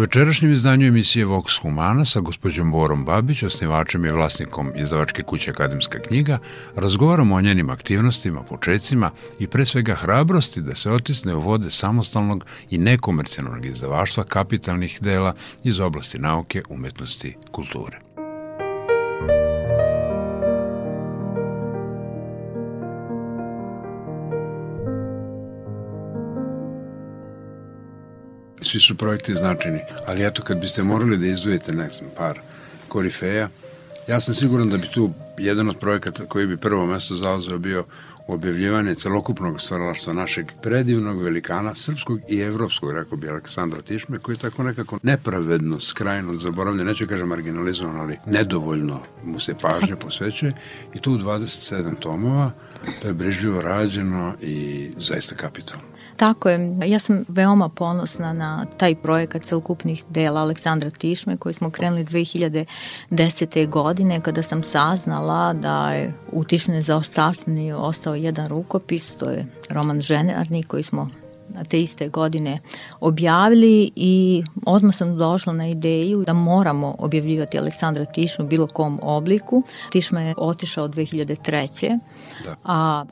Večerašnjem 0.07 0.51
izdanju 0.51 0.87
emisije 0.87 1.25
Vox 1.25 1.61
Humana 1.61 2.05
sa 2.05 2.19
gospođom 2.19 2.71
Borom 2.71 3.05
Babić, 3.05 3.43
osnivačem 3.43 4.05
i 4.05 4.11
vlasnikom 4.11 4.71
izdavačke 4.75 5.23
kuće 5.23 5.51
Akademska 5.51 5.99
knjiga, 5.99 6.37
razgovaramo 6.75 7.35
o 7.35 7.41
njenim 7.41 7.69
aktivnostima, 7.69 8.43
početcima 8.43 9.11
i 9.39 9.47
pre 9.47 9.65
svega 9.65 9.95
hrabrosti 9.95 10.61
da 10.61 10.75
se 10.75 10.91
otisne 10.91 11.35
u 11.35 11.41
vode 11.41 11.69
samostalnog 11.69 12.45
i 12.69 12.77
nekomercijalnog 12.77 13.65
izdavaštva 13.65 14.23
kapitalnih 14.23 14.97
dela 15.01 15.33
iz 15.63 15.79
oblasti 15.79 16.19
nauke, 16.19 16.61
umetnosti, 16.69 17.35
kulture. 17.51 17.99
Svi 28.67 28.79
su 28.79 28.97
projekti 28.97 29.35
značajni, 29.35 29.79
ali 30.05 30.25
eto 30.25 30.43
kad 30.43 30.59
biste 30.61 30.83
morali 30.83 31.17
da 31.17 31.27
izdujete, 31.27 31.71
ne 31.71 31.89
znam, 31.89 32.09
par 32.17 32.39
korifeja, 32.87 33.49
ja 34.07 34.19
sam 34.19 34.33
siguran 34.33 34.69
da 34.69 34.77
bi 34.77 34.87
tu 34.87 35.11
jedan 35.37 35.69
od 35.69 35.77
projekata 35.79 36.25
koji 36.25 36.47
bi 36.47 36.57
prvo 36.57 36.85
mesto 36.85 37.15
zauzeo 37.15 37.57
bio 37.57 37.85
objavljivanje 38.27 38.95
celokupnog 38.95 39.61
stvaralaštva 39.61 40.13
našeg 40.13 40.45
predivnog 40.61 41.21
velikana, 41.21 41.75
srpskog 41.75 42.19
i 42.29 42.37
evropskog, 42.37 42.91
rekao 42.91 43.17
bi 43.17 43.29
Aleksandra 43.29 43.81
Tišme, 43.81 44.19
koji 44.19 44.35
je 44.35 44.39
tako 44.39 44.63
nekako 44.63 44.99
nepravedno, 45.03 45.79
skrajno 45.79 46.35
zaboravljen, 46.35 46.87
neću 46.87 47.07
kažem 47.07 47.27
marginalizovan, 47.27 47.99
ali 47.99 48.17
nedovoljno 48.25 49.01
mu 49.23 49.39
se 49.39 49.55
pažnje 49.61 49.95
posvećuje 49.95 50.51
i 50.95 50.99
tu 50.99 51.11
u 51.11 51.17
27 51.17 51.99
tomova, 51.99 52.51
to 53.01 53.07
je 53.07 53.13
brižljivo 53.13 53.61
rađeno 53.61 54.33
i 54.41 54.89
zaista 54.97 55.35
kapitalno. 55.35 55.96
Tako 56.17 56.49
je, 56.49 56.77
ja 56.85 56.99
sam 56.99 57.25
veoma 57.27 57.69
ponosna 57.69 58.33
na 58.33 58.65
taj 58.77 58.95
projekat 58.95 59.43
celokupnih 59.43 60.03
dela 60.09 60.41
Aleksandra 60.41 60.89
Tišme 60.89 61.37
koji 61.37 61.53
smo 61.53 61.69
krenuli 61.69 62.05
2010. 62.05 63.69
godine 63.69 64.21
kada 64.21 64.43
sam 64.43 64.63
saznala 64.63 65.53
da 65.53 65.93
je 65.93 66.13
u 66.31 66.43
Tišne 66.43 66.81
za 66.81 66.97
ostavštini 66.97 67.73
ostao 67.73 68.15
jedan 68.15 68.47
rukopis, 68.47 69.13
to 69.13 69.29
je 69.29 69.45
roman 69.69 70.01
Ženarni 70.01 70.63
koji 70.63 70.83
smo 70.83 71.07
te 71.69 71.79
iste 71.79 72.07
godine 72.07 72.59
objavili 72.99 73.91
i 73.95 74.43
odmah 74.65 74.95
sam 74.95 75.17
došla 75.17 75.53
na 75.53 75.67
ideju 75.67 76.23
da 76.25 76.33
moramo 76.33 76.95
objavljivati 76.99 77.59
Aleksandra 77.59 78.05
Tišmu 78.05 78.45
u 78.45 78.47
bilo 78.47 78.67
kom 78.67 78.99
obliku. 79.03 79.63
Tišma 79.91 80.21
je 80.21 80.33
otišao 80.37 80.87
2003. 80.87 81.99
Da. 82.43 82.55
A 82.63 83.05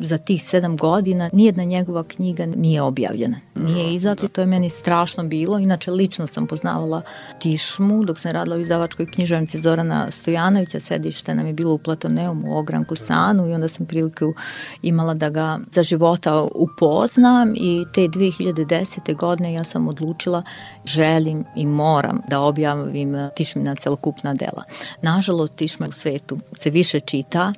za 0.00 0.18
tih 0.18 0.44
sedam 0.44 0.76
godina 0.76 1.30
nijedna 1.32 1.64
njegova 1.64 2.04
knjiga 2.04 2.46
nije 2.46 2.82
objavljena. 2.82 3.36
Nije 3.54 3.94
izato 3.94 4.26
i 4.26 4.28
to 4.28 4.40
je 4.40 4.46
meni 4.46 4.70
strašno 4.70 5.24
bilo. 5.24 5.58
Inače, 5.58 5.90
lično 5.90 6.26
sam 6.26 6.46
poznavala 6.46 7.02
Tišmu 7.38 8.04
dok 8.04 8.18
sam 8.18 8.30
radila 8.30 8.56
u 8.56 8.60
izdavačkoj 8.60 9.10
književnici 9.10 9.60
Zorana 9.60 10.10
Stojanovića. 10.10 10.80
Sedište 10.80 11.34
nam 11.34 11.46
je 11.46 11.52
bilo 11.52 11.74
u 11.74 11.78
Platoneumu 11.78 12.54
u 12.54 12.58
Ogranku 12.58 12.96
Sanu 12.96 13.48
i 13.48 13.54
onda 13.54 13.68
sam 13.68 13.86
priliku 13.86 14.34
imala 14.82 15.14
da 15.14 15.30
ga 15.30 15.58
za 15.72 15.82
života 15.82 16.46
upoznam 16.54 17.54
i 17.56 17.84
te 17.94 18.00
2010. 18.00 19.16
godine 19.16 19.52
ja 19.52 19.64
sam 19.64 19.88
odlučila 19.88 20.42
želim 20.84 21.44
i 21.56 21.66
moram 21.66 22.20
da 22.28 22.40
objavim 22.40 23.16
Tišmina 23.36 23.74
celokupna 23.74 24.34
dela. 24.34 24.64
Nažalost, 25.02 25.56
Tišma 25.56 25.86
u 25.88 25.92
svetu 25.92 26.38
se 26.60 26.70
više 26.70 27.00
čita, 27.00 27.52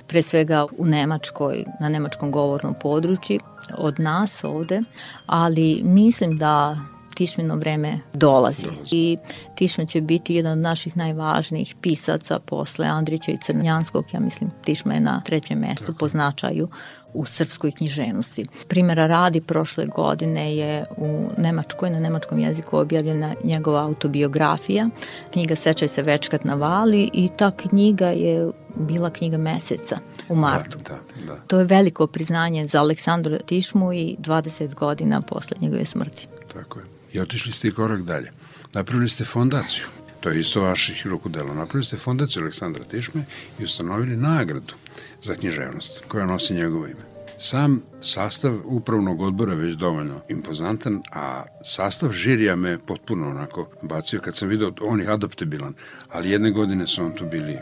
pre 0.11 0.21
svega 0.23 0.65
u 0.77 0.85
Nemačkoj, 0.85 1.65
na 1.79 1.89
nemačkom 1.89 2.31
govornom 2.31 2.73
području 2.81 3.39
od 3.77 3.99
nas 3.99 4.43
ovde, 4.43 4.81
ali 5.25 5.81
mislim 5.83 6.37
da 6.37 6.77
Tišmino 7.15 7.55
vreme 7.55 7.99
dolazi. 8.13 8.67
I 8.91 9.17
Tišma 9.55 9.85
će 9.85 10.01
biti 10.01 10.35
jedan 10.35 10.51
od 10.51 10.57
naših 10.57 10.97
najvažnijih 10.97 11.75
pisaca 11.81 12.39
posle 12.39 12.85
Andrića 12.85 13.31
i 13.31 13.37
Crnjanskog. 13.45 14.05
Ja 14.13 14.19
mislim 14.19 14.51
Tišma 14.63 14.93
je 14.93 14.99
na 14.99 15.21
trećem 15.25 15.59
mestu 15.59 15.93
po 15.99 16.07
značaju 16.07 16.67
u 17.13 17.25
srpskoj 17.25 17.71
književnosti. 17.71 18.45
Primera 18.67 19.07
radi 19.07 19.41
prošle 19.41 19.85
godine 19.85 20.55
je 20.55 20.85
u 20.97 21.29
Nemačkoj, 21.37 21.89
na 21.89 21.99
nemačkom 21.99 22.39
jeziku 22.39 22.77
objavljena 22.77 23.35
njegova 23.43 23.83
autobiografija. 23.83 24.89
Knjiga 25.33 25.55
Sečaj 25.55 25.87
se 25.87 26.01
večkat 26.01 26.43
na 26.43 26.53
vali 26.53 27.09
i 27.13 27.29
ta 27.37 27.51
knjiga 27.51 28.07
je 28.07 28.49
bila 28.75 29.09
knjiga 29.09 29.37
meseca 29.37 29.97
u 30.29 30.35
martu. 30.35 30.77
Da, 30.77 30.99
da, 31.19 31.25
da. 31.25 31.41
To 31.47 31.59
je 31.59 31.65
veliko 31.65 32.07
priznanje 32.07 32.67
za 32.67 32.79
Aleksandru 32.79 33.37
Tišmu 33.45 33.93
i 33.93 34.15
20 34.19 34.73
godina 34.73 35.21
posle 35.21 35.57
njegove 35.61 35.85
smrti. 35.85 36.27
Tako 36.53 36.79
je. 36.79 36.85
I 37.13 37.19
otišli 37.19 37.51
ste 37.51 37.67
i 37.67 37.71
korak 37.71 38.01
dalje. 38.01 38.31
Napravili 38.73 39.09
ste 39.09 39.25
fondaciju. 39.25 39.85
To 40.19 40.29
je 40.29 40.39
isto 40.39 40.61
vaših 40.61 41.07
rukodela. 41.07 41.53
Napravili 41.53 41.83
ste 41.83 41.97
fondaciju 41.97 42.41
Aleksandra 42.41 42.83
Tišme 42.83 43.25
i 43.59 43.63
ustanovili 43.63 44.17
nagradu 44.17 44.73
za 45.21 45.35
književnost 45.35 46.03
koja 46.07 46.25
nosi 46.25 46.53
njegovo 46.53 46.85
ime. 46.85 47.11
Sam 47.37 47.81
sastav 48.01 48.53
upravnog 48.65 49.21
odbora 49.21 49.53
je 49.53 49.59
već 49.59 49.73
dovoljno 49.73 50.21
impozantan, 50.29 51.01
a 51.13 51.43
sastav 51.63 52.11
žirija 52.11 52.55
me 52.55 52.79
potpuno 52.79 53.29
onako 53.29 53.67
bacio 53.81 54.21
kad 54.21 54.35
sam 54.35 54.49
vidio, 54.49 54.73
on 54.81 55.01
je 55.01 55.11
adaptabilan, 55.11 55.73
ali 56.09 56.29
jedne 56.29 56.51
godine 56.51 56.87
su 56.87 57.03
on 57.03 57.11
tu 57.11 57.25
bili 57.25 57.57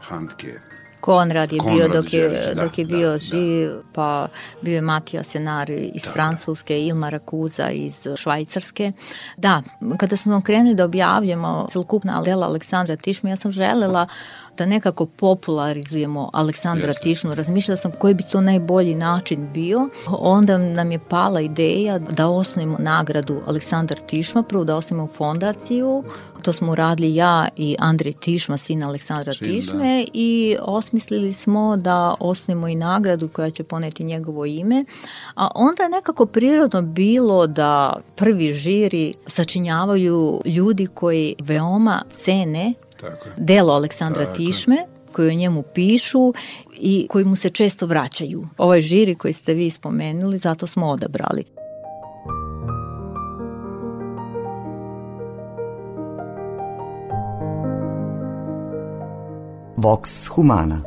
Handke, 0.00 0.58
Konrad 1.00 1.52
je 1.52 1.58
Konrad 1.58 1.76
bio 1.76 1.88
dok 1.88 2.12
je, 2.12 2.28
Đelić, 2.28 2.54
da, 2.54 2.62
dok 2.62 2.78
je 2.78 2.84
da, 2.84 2.96
bio 2.96 3.10
da. 3.10 3.18
živ, 3.18 3.70
pa 3.92 4.28
bio 4.62 4.74
je 4.74 4.80
Matija 4.80 5.22
Senar 5.22 5.70
iz 5.70 6.02
Da, 6.04 6.10
Francuske, 6.12 6.86
Ilma 6.86 7.08
Rakuza 7.08 7.70
iz 7.70 8.06
Švajcarske. 8.16 8.92
Da, 9.36 9.62
kada 9.98 10.16
smo 10.16 10.40
krenuli 10.40 10.74
da 10.74 10.84
objavljamo 10.84 11.66
celokupna 11.70 12.22
dela 12.22 12.46
Aleksandra 12.46 12.96
Tišme, 12.96 13.30
ja 13.30 13.36
sam 13.36 13.52
želela 13.52 14.06
da 14.60 14.66
nekako 14.66 15.06
popularizujemo 15.06 16.30
Aleksandra 16.32 16.88
Jeste. 16.88 17.02
Tišnu. 17.02 17.34
Razmišljala 17.34 17.76
sam 17.76 17.92
koji 17.98 18.14
bi 18.14 18.22
to 18.32 18.40
najbolji 18.40 18.94
način 18.94 19.48
bio. 19.54 19.88
Onda 20.06 20.58
nam 20.58 20.92
je 20.92 20.98
pala 20.98 21.40
ideja 21.40 21.98
da 21.98 22.28
osnovimo 22.28 22.76
nagradu 22.78 23.40
Aleksandar 23.46 23.98
Tišma, 24.06 24.42
prvo 24.42 24.64
da 24.64 24.76
osnovimo 24.76 25.08
fondaciju, 25.16 26.04
to 26.42 26.52
smo 26.52 26.72
uradili 26.72 27.14
ja 27.14 27.48
i 27.56 27.76
Andrej 27.78 28.12
Tišma, 28.12 28.58
sin 28.58 28.82
Aleksandra 28.82 29.34
Sin, 29.34 29.46
da. 29.46 29.52
Tišme 29.52 30.04
i 30.12 30.56
osmislili 30.62 31.32
smo 31.32 31.76
da 31.76 32.14
osnovimo 32.20 32.68
i 32.68 32.74
nagradu 32.74 33.28
koja 33.28 33.50
će 33.50 33.64
poneti 33.64 34.04
njegovo 34.04 34.44
ime, 34.44 34.84
a 35.34 35.48
onda 35.54 35.82
je 35.82 35.88
nekako 35.88 36.26
prirodno 36.26 36.82
bilo 36.82 37.46
da 37.46 37.96
prvi 38.16 38.52
žiri 38.52 39.14
sačinjavaju 39.26 40.40
ljudi 40.44 40.86
koji 40.86 41.34
veoma 41.38 42.02
cene 42.16 42.74
Tako 43.00 43.28
je. 43.28 43.34
delo 43.36 43.72
Aleksandra 43.72 44.24
Tako. 44.24 44.36
Tišme 44.36 44.76
koji 45.12 45.28
o 45.28 45.34
njemu 45.34 45.62
pišu 45.74 46.32
i 46.78 47.06
koji 47.10 47.24
mu 47.24 47.36
se 47.36 47.50
često 47.50 47.86
vraćaju. 47.86 48.46
Ovaj 48.58 48.80
žiri 48.80 49.14
koji 49.14 49.34
ste 49.34 49.54
vi 49.54 49.70
spomenuli, 49.70 50.38
zato 50.38 50.66
smo 50.66 50.88
odabrali. 50.88 51.44
Vox 59.76 60.28
Humana 60.28 60.82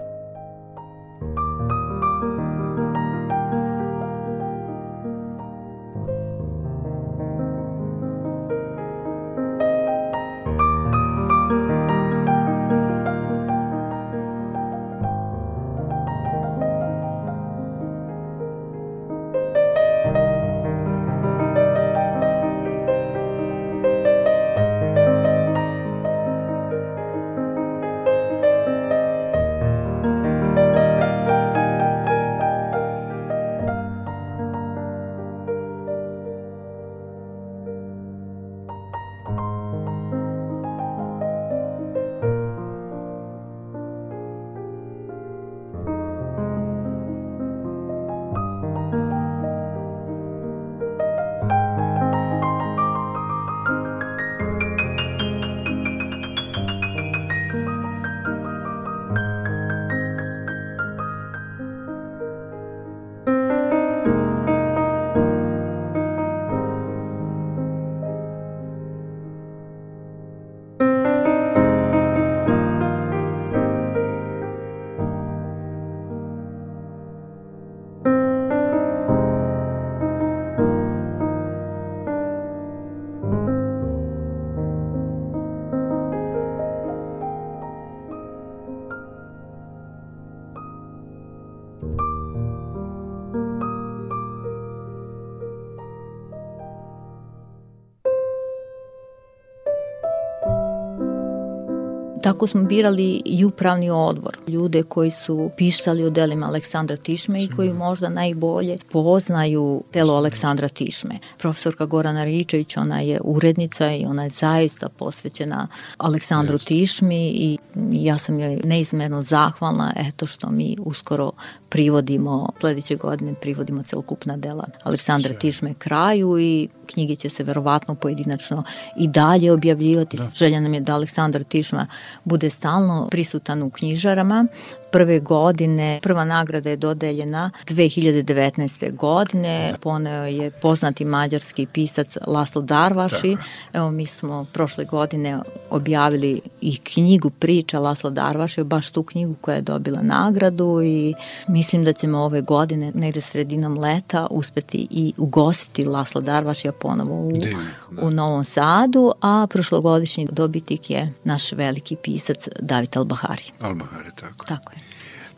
Tako 102.24 102.48
smo 102.48 102.64
birali 102.64 103.22
i 103.26 103.46
upravni 103.46 103.90
odbor, 103.90 104.38
ljude 104.48 104.84
koji 104.84 105.12
su 105.12 105.52
pisali 105.58 106.04
o 106.04 106.10
delima 106.10 106.48
Aleksandra 106.48 106.98
Tišme 106.98 107.44
i 107.44 107.50
koji 107.56 107.74
možda 107.74 108.10
najbolje 108.10 108.78
poznaju 108.92 109.84
delo 109.94 110.14
Aleksandra 110.14 110.70
Tišme. 110.70 111.20
Profesorka 111.38 111.86
Gorana 111.86 112.24
Ričević, 112.24 112.78
ona 112.78 113.00
je 113.00 113.20
urednica 113.24 113.92
i 113.92 114.06
ona 114.06 114.24
je 114.24 114.30
zaista 114.30 114.90
posvećena 114.90 115.68
Aleksandru 115.98 116.56
Jeste. 116.56 116.68
Tišmi 116.68 117.28
i 117.28 117.58
ja 117.92 118.18
sam 118.18 118.40
joj 118.40 118.56
neizmerno 118.64 119.22
zahvalna 119.22 119.94
eto 119.96 120.28
što 120.28 120.50
mi 120.50 120.78
uskoro 120.80 121.32
privodimo, 121.70 122.50
sledeće 122.60 122.96
godine 122.96 123.34
privodimo 123.42 123.84
celokupna 123.84 124.38
dela 124.38 124.68
Aleksandra 124.84 125.34
Tišme 125.34 125.74
kraju 125.74 126.40
i 126.40 126.68
knjige 126.86 127.16
će 127.16 127.30
se 127.30 127.44
verovatno 127.44 127.96
pojedinačno 127.96 128.64
i 128.98 129.08
dalje 129.08 129.52
objavljivati. 129.52 130.18
Da. 130.18 130.30
Želja 130.36 130.60
nam 130.60 130.74
je 130.74 130.80
da 130.80 130.94
Aleksandar 130.94 131.44
Tišma 131.44 131.88
bude 132.24 132.50
stalno 132.50 133.08
prisutan 133.12 133.64
u 133.64 133.70
knjižarama. 133.70 134.48
Prve 134.94 135.20
godine, 135.20 136.00
prva 136.04 136.26
nagrada 136.26 136.70
je 136.70 136.76
dodeljena 136.76 137.52
2019. 137.68 138.96
godine. 138.96 139.68
Da. 139.72 139.78
Poneo 139.78 140.26
je 140.26 140.52
poznati 140.52 141.06
mađarski 141.06 141.66
pisac 141.66 142.18
Laslo 142.28 142.62
Darvaši. 142.62 143.38
Evo 143.74 143.91
mi 143.91 144.06
smo 144.06 144.46
prošle 144.54 144.86
godine 144.86 145.39
objavili 145.70 146.41
i 146.62 146.78
knjigu 146.78 147.30
priča 147.30 147.80
Laslo 147.80 148.10
Darvaši, 148.10 148.64
baš 148.64 148.89
tu 148.89 149.04
knjigu 149.04 149.36
koja 149.41 149.56
je 149.56 149.62
dobila 149.62 150.02
nagradu 150.02 150.82
i 150.84 151.14
mislim 151.48 151.84
da 151.84 151.94
ćemo 151.94 152.18
ove 152.20 152.41
godine, 152.41 152.91
negde 152.96 153.22
sredinom 153.22 153.78
leta, 153.78 154.28
uspeti 154.30 154.88
i 154.91 155.14
ugostiti 155.18 155.86
Laslo 155.86 156.22
Darvašija 156.22 156.72
ponovo 156.72 157.28
u, 157.28 157.32
Divno, 157.32 157.64
da. 157.91 158.02
u 158.02 158.12
Novom 158.12 158.44
Sadu, 158.44 159.12
a 159.22 159.48
prošlogodišnji 159.50 160.28
dobitnik 160.32 160.89
je 160.89 161.14
naš 161.24 161.52
veliki 161.52 161.96
pisac 161.96 162.48
David 162.60 162.98
Albahari. 162.98 163.44
Albahari, 163.62 164.10
tako. 164.16 164.46
Tako 164.46 164.74
je. 164.74 164.83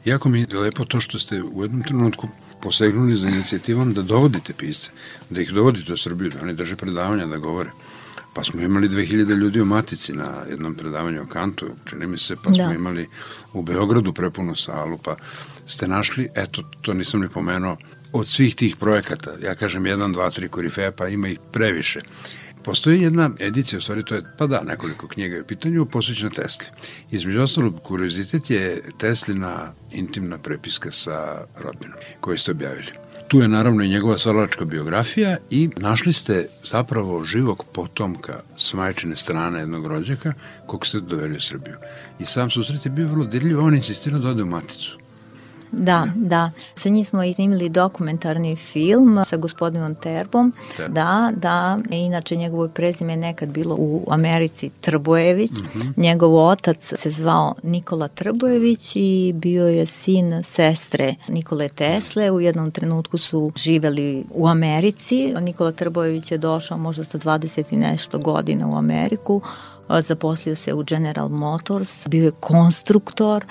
Jako 0.05 0.29
mi 0.29 0.39
je 0.39 0.59
lepo 0.59 0.85
to 0.85 0.99
što 1.01 1.19
ste 1.19 1.43
u 1.43 1.61
jednom 1.63 1.83
trenutku 1.83 2.27
posegnuli 2.61 3.15
za 3.15 3.29
inicijativom 3.29 3.93
da 3.93 4.01
dovodite 4.01 4.53
pisce, 4.53 4.91
da 5.29 5.41
ih 5.41 5.51
dovodite 5.51 5.93
u 5.93 5.97
Srbiju, 5.97 6.29
da 6.29 6.41
oni 6.41 6.53
drže 6.53 6.75
predavanja, 6.75 7.25
da 7.25 7.37
govore. 7.37 7.69
Pa 8.33 8.43
smo 8.43 8.61
imali 8.61 8.89
2000 8.89 9.35
ljudi 9.37 9.61
u 9.61 9.65
Matici 9.65 10.13
na 10.13 10.43
jednom 10.49 10.75
predavanju 10.75 11.21
o 11.21 11.25
kantu, 11.25 11.67
čini 11.89 12.07
mi 12.07 12.17
se, 12.17 12.35
pa 12.35 12.53
smo 12.53 12.67
Da. 12.67 12.73
imali 12.73 13.07
u 13.53 13.61
Beogradu 13.61 14.13
prepunu 14.13 14.55
salu, 14.55 14.97
pa 14.97 15.15
ste 15.65 15.87
našli, 15.87 16.27
eto, 16.35 16.63
to 16.81 16.93
nisam 16.93 17.21
ni 17.21 17.29
pomenuo, 17.29 17.77
od 18.13 18.27
svih 18.27 18.55
tih 18.55 18.75
projekata, 18.75 19.31
ja 19.43 19.55
kažem 19.55 19.83
1, 19.83 20.13
2, 20.15 20.41
3 20.41 20.47
korifeja, 20.47 20.91
pa 20.91 21.07
ima 21.07 21.27
ih 21.27 21.39
previše. 21.51 21.99
Postoji 22.65 23.01
jedna 23.01 23.29
edicija, 23.39 23.77
u 23.77 23.81
stvari 23.81 24.03
to 24.03 24.15
je, 24.15 24.23
pa 24.37 24.47
da, 24.47 24.63
nekoliko 24.63 25.07
knjiga 25.07 25.35
je 25.35 25.41
u 25.41 25.45
pitanju, 25.45 25.85
posvećena 25.85 26.29
Tesli. 26.29 26.65
Između 27.11 27.41
ostalog, 27.41 27.81
kuriozitet 27.83 28.49
je 28.49 28.81
Teslina 28.97 29.73
intimna 29.91 30.37
prepiska 30.37 30.91
sa 30.91 31.45
rodbinom, 31.59 31.97
koju 32.19 32.37
ste 32.37 32.51
objavili. 32.51 32.91
Tu 33.27 33.39
je 33.39 33.47
naravno 33.47 33.83
i 33.83 33.89
njegova 33.89 34.17
stvaralačka 34.17 34.65
biografija 34.65 35.37
i 35.49 35.69
našli 35.77 36.13
ste 36.13 36.47
zapravo 36.63 37.25
živog 37.25 37.63
potomka 37.73 38.41
s 38.57 38.73
majčine 38.73 39.15
strane 39.15 39.59
jednog 39.59 39.87
rođaka 39.87 40.33
kog 40.65 40.85
ste 40.87 40.99
doveli 40.99 41.37
u 41.37 41.41
Srbiju. 41.41 41.75
I 42.19 42.25
sam 42.25 42.49
susret 42.49 42.85
je 42.85 42.91
bio 42.91 43.07
vrlo 43.07 43.25
dirljiv, 43.25 43.59
on 43.59 43.75
insistirao 43.75 44.19
da 44.19 44.29
ode 44.29 44.43
u 44.43 44.45
maticu. 44.45 45.04
Da, 45.77 46.07
da. 46.15 46.51
Sa 46.75 46.89
njim 46.89 47.05
smo 47.05 47.23
iznimili 47.23 47.69
dokumentarni 47.69 48.55
film 48.55 49.19
sa 49.29 49.37
gospodinom 49.37 49.95
Terbom. 49.95 50.53
Terbo. 50.77 50.93
Da, 50.93 51.31
da. 51.35 51.79
Inače, 51.89 52.35
njegovo 52.35 52.67
prezime 52.67 53.13
je 53.13 53.17
nekad 53.17 53.49
bilo 53.49 53.75
u 53.79 54.07
Americi 54.09 54.69
Trbojević. 54.81 55.51
Mm 55.51 55.79
-hmm. 55.79 55.93
Njegov 55.97 56.35
otac 56.35 56.93
se 56.95 57.11
zvao 57.11 57.53
Nikola 57.63 58.07
Trbojević 58.07 58.95
i 58.95 59.33
bio 59.35 59.67
je 59.67 59.85
sin 59.85 60.43
sestre 60.43 61.15
Nikole 61.27 61.69
Tesle. 61.69 62.31
U 62.31 62.41
jednom 62.41 62.71
trenutku 62.71 63.17
su 63.17 63.51
živeli 63.55 64.25
u 64.33 64.47
Americi. 64.47 65.33
Nikola 65.41 65.71
Trbojević 65.71 66.31
je 66.31 66.37
došao 66.37 66.77
možda 66.77 67.03
sa 67.03 67.17
20 67.17 67.63
i 67.71 67.77
nešto 67.77 68.19
godina 68.19 68.67
u 68.67 68.75
Ameriku 68.75 69.41
zaposlio 70.01 70.55
se 70.55 70.73
u 70.73 70.83
General 70.83 71.29
Motors, 71.29 72.07
bio 72.07 72.25
je 72.25 72.31
konstruktor, 72.31 73.45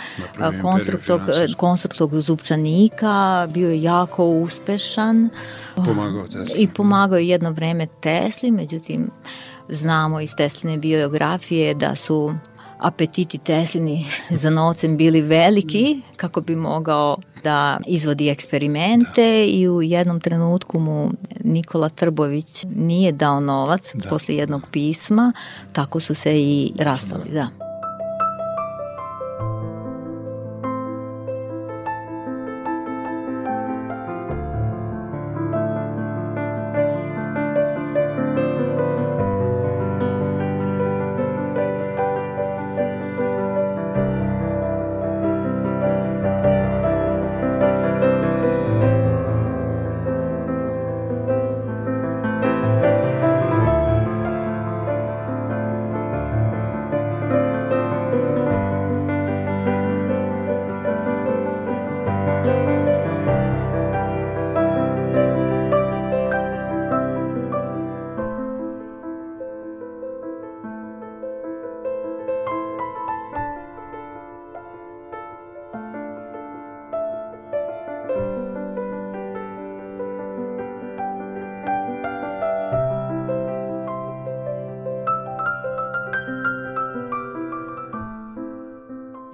konstruktor, 0.63 1.21
konstruktor 1.57 2.21
zupčanika, 2.21 3.47
bio 3.51 3.71
je 3.71 3.83
jako 3.83 4.25
uspešan. 4.25 5.29
Pomagao 5.75 6.29
Tesli. 6.29 6.63
I 6.63 6.69
pomagao 6.69 7.19
je 7.19 7.29
jedno 7.29 7.51
vreme 7.51 7.87
Tesli, 8.01 8.51
međutim, 8.51 9.11
znamo 9.69 10.21
iz 10.21 10.31
Tesline 10.37 10.79
biografije 10.79 11.75
da 11.75 11.95
su 11.95 12.35
apetiti 12.79 13.39
Teslini 13.39 14.07
za 14.43 14.51
novcem 14.51 14.97
bili 14.97 15.21
veliki 15.21 16.01
kako 16.17 16.41
bi 16.41 16.57
mogao 16.57 17.17
da 17.45 17.79
izvodi 17.87 18.29
eksperimente 18.29 19.23
da. 19.23 19.45
i 19.45 19.69
u 19.69 19.83
jednom 19.83 20.21
trenutku 20.21 20.81
mu 20.81 21.11
Nikola 21.45 21.89
Trbović 21.89 22.65
nije 22.77 23.13
dao 23.13 23.41
novac 23.41 23.91
da. 23.95 24.09
posle 24.09 24.37
jednog 24.37 24.63
pisma, 24.73 25.33
tako 25.73 26.01
su 26.01 26.15
se 26.15 26.41
i 26.41 26.73
rastali, 26.79 27.31
da. 27.33 27.64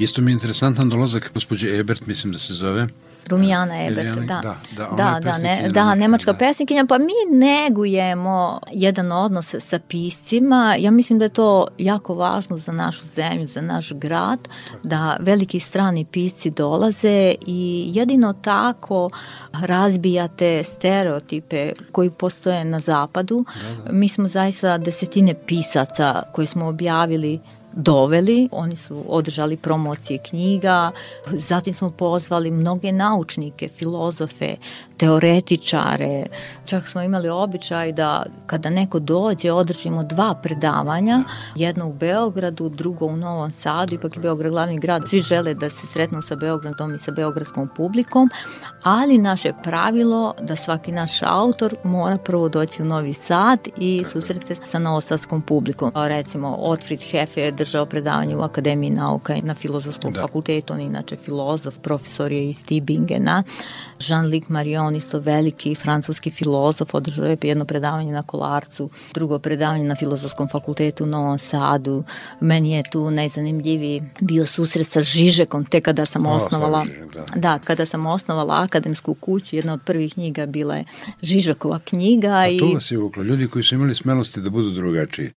Isto 0.01 0.23
mi 0.23 0.31
je 0.31 0.33
interesantan 0.33 0.89
dolazak 0.89 1.31
gospođe 1.35 1.79
Ebert, 1.79 2.07
mislim 2.07 2.33
da 2.33 2.39
se 2.39 2.55
zove. 2.55 2.87
Rumijana 3.29 3.87
Ebert, 3.87 4.19
da. 4.19 4.25
Da, 4.25 4.57
da, 4.77 4.89
da, 4.97 5.21
da, 5.23 5.39
ne, 5.43 5.69
da, 5.69 5.95
nemačka 5.95 6.33
da. 6.33 6.39
pesnikinja, 6.39 6.87
pa 6.89 6.99
mi 6.99 7.37
negujemo 7.37 8.61
jedan 8.73 9.13
odnos 9.13 9.55
sa 9.61 9.79
piscima. 9.79 10.77
Ja 10.79 10.91
mislim 10.91 11.19
da 11.19 11.25
je 11.25 11.29
to 11.29 11.67
jako 11.79 12.15
važno 12.15 12.59
za 12.59 12.73
našu 12.73 13.07
zemlju, 13.07 13.49
za 13.49 13.61
naš 13.61 13.93
grad, 13.93 14.49
da 14.83 15.17
veliki 15.21 15.61
strani 15.61 16.05
pisci 16.05 16.51
dolaze 16.51 17.35
i 17.47 17.91
jedino 17.95 18.33
tako 18.33 19.11
razbijate 19.53 20.63
stereotipe 20.65 21.73
koji 21.93 22.11
postoje 22.11 22.65
na 22.65 22.79
zapadu. 22.79 23.45
Da, 23.63 23.83
da. 23.85 23.93
Mi 23.93 24.09
smo 24.09 24.29
zaista 24.29 24.79
desetine 24.79 25.35
pisaca 25.47 26.23
koje 26.33 26.47
smo 26.47 26.69
objavili 26.69 27.41
doveli. 27.73 28.49
Oni 28.53 28.77
su 28.77 29.05
održali 29.09 29.57
promocije 29.57 30.18
knjiga, 30.18 30.91
zatim 31.27 31.75
smo 31.75 31.91
pozvali 31.91 32.51
mnoge 32.51 32.93
naučnike, 32.93 33.68
filozofe, 33.68 34.57
teoretičare. 34.97 36.27
Čak 36.64 36.87
smo 36.87 37.03
imali 37.03 37.29
običaj 37.29 37.93
da 37.93 38.25
kada 38.47 38.71
neko 38.71 38.99
dođe 38.99 39.53
održimo 39.53 40.03
dva 40.03 40.35
predavanja, 40.43 41.23
jedno 41.55 41.89
u 41.89 41.93
Beogradu, 41.93 42.68
drugo 42.68 43.07
u 43.07 43.16
Novom 43.16 43.53
Sadu, 43.53 43.95
ipak 43.95 44.16
je 44.16 44.23
Beograd 44.23 44.53
glavni 44.53 44.79
grad. 44.79 45.03
Svi 45.09 45.21
žele 45.21 45.55
da 45.55 45.71
se 45.71 45.87
sretnu 45.93 46.23
sa 46.23 46.37
Beogradom 46.37 46.95
i 46.95 46.99
sa 46.99 47.11
beogradskom 47.11 47.68
publikom, 47.77 48.31
ali 48.83 49.18
naše 49.18 49.53
pravilo 49.62 50.35
da 50.41 50.57
svaki 50.57 50.93
naš 50.93 51.23
autor 51.23 51.75
mora 51.85 52.16
prvo 52.16 52.49
doći 52.49 52.83
u 52.83 52.85
Novi 52.85 53.12
Sad 53.12 53.59
i 53.79 54.05
susret 54.12 54.47
se 54.47 54.57
sa 54.64 54.79
novosadskom 54.79 55.43
publikom. 55.43 55.93
Recimo, 55.95 56.57
Otfrid 56.59 57.01
Hefe 57.11 57.41
je 57.43 57.53
držao 57.61 57.87
predavanje 57.87 58.37
u 58.37 58.43
Akademiji 58.43 58.91
nauka 58.91 59.37
na 59.43 59.55
filozofskom 59.55 60.13
da. 60.13 60.21
fakultetu, 60.21 60.73
on 60.73 60.81
je 60.81 60.87
inače 60.87 61.17
filozof, 61.17 61.79
profesor 61.83 62.33
je 62.33 62.51
iz 62.51 62.65
Tibingena. 62.65 63.43
Jean-Luc 64.01 64.49
Marion, 64.49 64.97
isto 64.97 65.19
veliki 65.19 65.75
francuski 65.75 66.31
filozof, 66.31 66.95
održao 66.95 67.27
je 67.27 67.37
jedno 67.43 67.65
predavanje 67.65 68.13
na 68.13 68.23
Kolarcu, 68.23 68.91
drugo 69.15 69.39
predavanje 69.39 69.85
na 69.85 69.95
Filozofskom 69.95 70.49
fakultetu 70.49 71.05
u 71.05 71.07
Novom 71.07 71.39
Sadu. 71.39 72.05
Meni 72.41 72.73
je 72.73 72.83
tu 72.93 73.11
najzanimljiviji 73.11 74.03
bio 74.21 74.47
susret 74.47 74.87
sa 74.87 75.01
Žižekom, 75.01 75.65
te 75.65 75.81
kada 75.81 76.07
sam 76.07 76.27
o, 76.27 76.31
osnovala, 76.31 76.85
Žižek, 76.85 77.15
da. 77.15 77.25
da, 77.35 77.59
kada 77.59 77.87
sam 77.87 78.07
osnovala 78.07 78.63
akademsku 78.63 79.15
kuću, 79.15 79.57
jedna 79.57 79.73
od 79.73 79.81
prvih 79.85 80.15
knjiga 80.15 80.47
bila 80.47 80.77
je 80.77 80.85
Žižekova 81.23 81.79
knjiga. 81.85 82.29
A 82.29 82.47
to 82.59 82.71
i... 82.71 82.75
vas 82.75 82.91
je 82.91 82.99
uvuklo, 82.99 83.23
ljudi 83.23 83.49
koji 83.49 83.63
su 83.63 83.75
imali 83.75 83.95
smelosti 83.95 84.41
da 84.41 84.51
budu 84.51 84.71
drugačiji. 84.71 85.31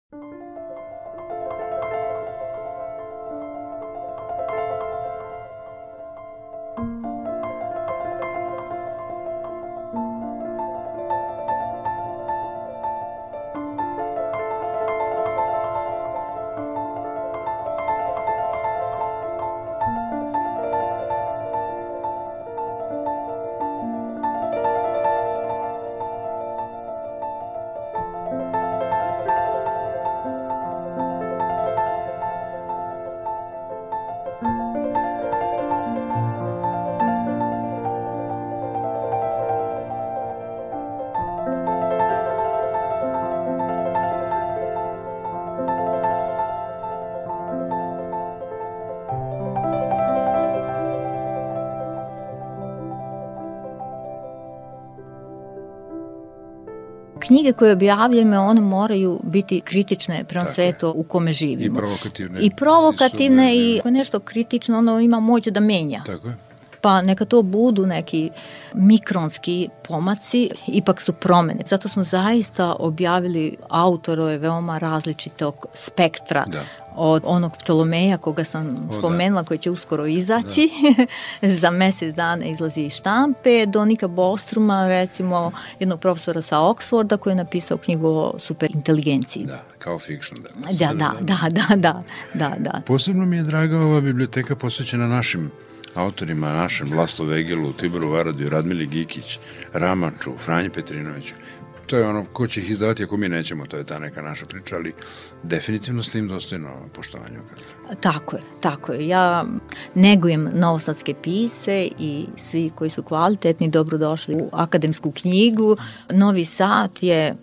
Knjige 57.32 57.52
koje 57.52 57.72
objavljujemo, 57.72 58.40
one 58.40 58.60
moraju 58.60 59.20
biti 59.22 59.60
kritične 59.60 60.24
prema 60.24 60.46
svetu 60.46 60.92
u 60.96 61.02
kome 61.02 61.32
živimo. 61.32 61.78
I 61.78 61.80
provokativne. 61.80 62.40
I 62.40 62.50
provokativne 62.50 63.56
i, 63.56 63.80
i 63.84 63.90
nešto 63.90 64.20
kritično, 64.20 64.78
ono 64.78 65.00
ima 65.00 65.20
moć 65.20 65.46
da 65.46 65.60
menja. 65.60 66.02
Tako 66.06 66.28
je 66.28 66.36
pa 66.82 67.02
neka 67.02 67.24
to 67.24 67.42
budu 67.42 67.86
neki 67.86 68.30
mikronski 68.74 69.68
pomaci, 69.88 70.50
ipak 70.66 71.00
su 71.00 71.12
promene. 71.12 71.62
Zato 71.66 71.88
smo 71.88 72.04
zaista 72.04 72.76
objavili 72.78 73.56
autorove 73.68 74.38
veoma 74.38 74.78
različitog 74.78 75.66
spektra. 75.74 76.44
Da 76.48 76.62
od 76.96 77.22
onog 77.26 77.56
Ptolomeja 77.56 78.16
koga 78.16 78.44
sam 78.44 78.88
o, 78.90 78.98
spomenula, 78.98 79.42
da. 79.42 79.48
koji 79.48 79.58
će 79.58 79.70
uskoro 79.70 80.06
izaći, 80.06 80.70
da. 81.40 81.48
za 81.60 81.70
mesec 81.70 82.14
dana 82.14 82.44
izlazi 82.44 82.80
iz 82.80 82.92
štampe, 82.92 83.66
do 83.66 83.84
Nika 83.84 84.08
Bostruma, 84.08 84.88
recimo 84.88 85.52
jednog 85.80 86.00
profesora 86.00 86.42
sa 86.42 86.58
Oxforda 86.58 87.16
koji 87.16 87.30
je 87.30 87.36
napisao 87.36 87.76
knjigu 87.76 88.08
o 88.08 88.34
superinteligenciji. 88.38 89.46
Da, 89.46 89.62
kao 89.78 89.98
fiction, 89.98 90.42
da. 90.42 90.48
Da, 90.72 90.94
da, 90.94 91.14
da, 91.20 91.48
da, 91.50 91.76
da, 91.76 92.02
da, 92.34 92.56
da. 92.58 92.80
Posebno 92.86 93.26
mi 93.26 93.36
je 93.36 93.42
draga 93.42 93.78
ova 93.78 94.00
biblioteka 94.00 94.56
posvećena 94.56 95.06
našim 95.06 95.50
autorima, 95.94 96.52
našem 96.52 96.98
Laslo 96.98 97.26
Vegelu, 97.26 97.72
Tiboru 97.72 98.10
Varadiju, 98.10 98.50
Radmili 98.50 98.86
Gikić, 98.86 99.38
Ramaču, 99.72 100.32
Franji 100.38 100.70
Petrinoviću 100.70 101.34
to 101.86 101.96
je 101.96 102.06
ono, 102.06 102.24
ko 102.32 102.46
će 102.46 102.60
ih 102.60 102.70
izdavati 102.70 103.04
ako 103.04 103.16
mi 103.16 103.28
nećemo, 103.28 103.66
to 103.66 103.76
je 103.76 103.86
ta 103.86 103.98
neka 103.98 104.22
naša 104.22 104.46
priča, 104.46 104.76
ali 104.76 104.92
definitivno 105.42 106.02
ste 106.02 106.18
im 106.18 106.28
dostojno 106.28 106.68
poštovanje. 106.94 107.38
Tako 108.00 108.36
je, 108.36 108.42
tako 108.60 108.92
je. 108.92 109.08
Ja 109.08 109.44
negujem 109.94 110.50
novosadske 110.54 111.14
pise 111.22 111.88
i 111.98 112.26
svi 112.36 112.70
koji 112.74 112.90
su 112.90 113.02
kvalitetni 113.02 113.68
dobrodošli 113.68 114.34
u 114.34 114.48
akademsku 114.52 115.10
knjigu. 115.10 115.76
Novi 116.10 116.44
Sad 116.44 116.90
je 117.00 117.34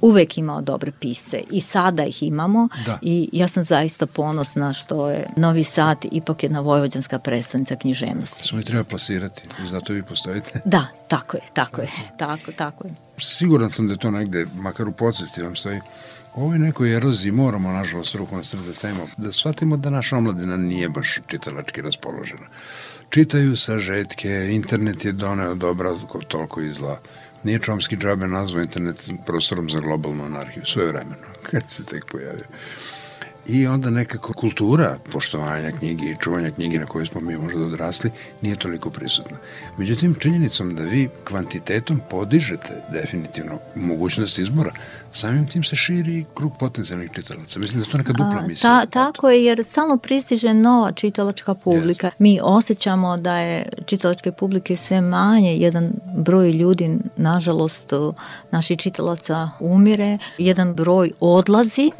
uvek 0.00 0.38
imao 0.38 0.60
dobre 0.60 0.92
pisce 1.00 1.42
i 1.50 1.60
sada 1.60 2.04
ih 2.04 2.22
imamo 2.22 2.68
Da. 2.86 2.98
i 3.02 3.28
ja 3.32 3.48
sam 3.48 3.64
zaista 3.64 4.06
ponosna 4.06 4.72
što 4.72 5.10
je 5.10 5.26
Novi 5.36 5.64
Sad 5.64 6.04
ipak 6.12 6.42
jedna 6.42 6.60
vojvođanska 6.60 7.18
predstavnica 7.18 7.76
književnosti. 7.76 8.48
Samo 8.48 8.60
i 8.60 8.64
treba 8.64 8.84
plasirati 8.84 9.42
i 9.62 9.66
zato 9.66 9.92
vi 9.92 10.02
postojite. 10.02 10.60
Da, 10.78 10.86
tako 11.08 11.36
je, 11.36 11.42
tako 11.52 11.80
je, 11.80 11.88
tako, 12.18 12.52
tako 12.52 12.86
je. 12.86 12.94
Siguran 13.18 13.70
sam 13.70 13.88
da 13.88 13.96
to 13.96 14.10
negde, 14.10 14.46
makar 14.54 14.88
u 14.88 14.92
podsvesti 14.92 15.42
vam 15.42 15.56
stoji, 15.56 15.80
u 16.34 16.42
ovoj 16.42 16.58
nekoj 16.58 16.96
eroziji 16.96 17.32
moramo, 17.32 17.72
nažalost, 17.72 18.14
ruku 18.14 18.36
na 18.36 18.44
srce 18.44 18.74
stavimo, 18.74 19.06
da 19.16 19.32
shvatimo 19.32 19.76
da 19.76 19.90
naša 19.90 20.16
omladina 20.16 20.56
nije 20.56 20.88
baš 20.88 21.18
čitalački 21.26 21.82
raspoložena. 21.82 22.46
Čitaju 23.10 23.56
sažetke, 23.56 24.48
internet 24.52 25.04
je 25.04 25.12
doneo 25.12 25.54
dobra 25.54 25.94
toliko 26.28 26.60
i 26.60 26.72
zla. 26.72 26.98
Nije 27.44 27.58
Čomski 27.58 27.96
džabe 27.96 28.26
nazvao 28.26 28.62
internet 28.62 29.10
prostorom 29.26 29.70
za 29.70 29.80
globalnu 29.80 30.24
anarhiju, 30.24 30.64
svoje 30.66 30.88
vremeno, 30.88 31.26
kad 31.50 31.62
se 31.68 31.84
tek 31.84 32.04
pojavio. 32.04 32.44
I 33.48 33.66
onda 33.66 33.90
nekako 33.90 34.32
kultura 34.32 34.98
poštovanja 35.12 35.72
knjige 35.72 36.06
i 36.06 36.16
čuvanja 36.20 36.50
knjige 36.50 36.78
na 36.78 36.86
kojoj 36.86 37.06
smo 37.06 37.20
mi 37.20 37.36
možda 37.36 37.64
odrasli 37.64 38.10
nije 38.42 38.56
toliko 38.56 38.90
prisutna. 38.90 39.36
Međutim, 39.78 40.14
činjenicom 40.14 40.74
da 40.74 40.82
vi 40.82 41.08
kvantitetom 41.24 42.00
podižete 42.10 42.82
definitivno 42.92 43.58
mogućnost 43.74 44.38
izbora, 44.38 44.72
samim 45.12 45.46
tim 45.46 45.64
se 45.64 45.76
širi 45.76 46.24
krug 46.34 46.52
potencijalnih 46.58 47.10
čitalaca. 47.14 47.58
Mislim 47.58 47.82
da 47.82 47.90
to 47.90 47.98
neka 47.98 48.12
dupla 48.12 48.42
misla. 48.46 48.70
Ta, 48.70 48.86
tako 48.86 49.30
je, 49.30 49.44
jer 49.44 49.64
stalno 49.64 49.96
pristiže 49.96 50.54
nova 50.54 50.92
čitalačka 50.92 51.54
publika. 51.54 52.06
Yes. 52.06 52.12
Mi 52.18 52.40
osjećamo 52.42 53.16
da 53.16 53.38
je 53.38 53.68
čitalačke 53.86 54.32
publike 54.32 54.76
sve 54.76 55.00
manje, 55.00 55.56
jedan 55.56 55.92
broj 56.16 56.50
ljudi, 56.50 56.98
nažalost, 57.16 57.92
naših 58.50 58.78
čitalaca 58.78 59.50
umire, 59.60 60.18
jedan 60.38 60.74
broj 60.74 61.10
odlazi, 61.20 61.90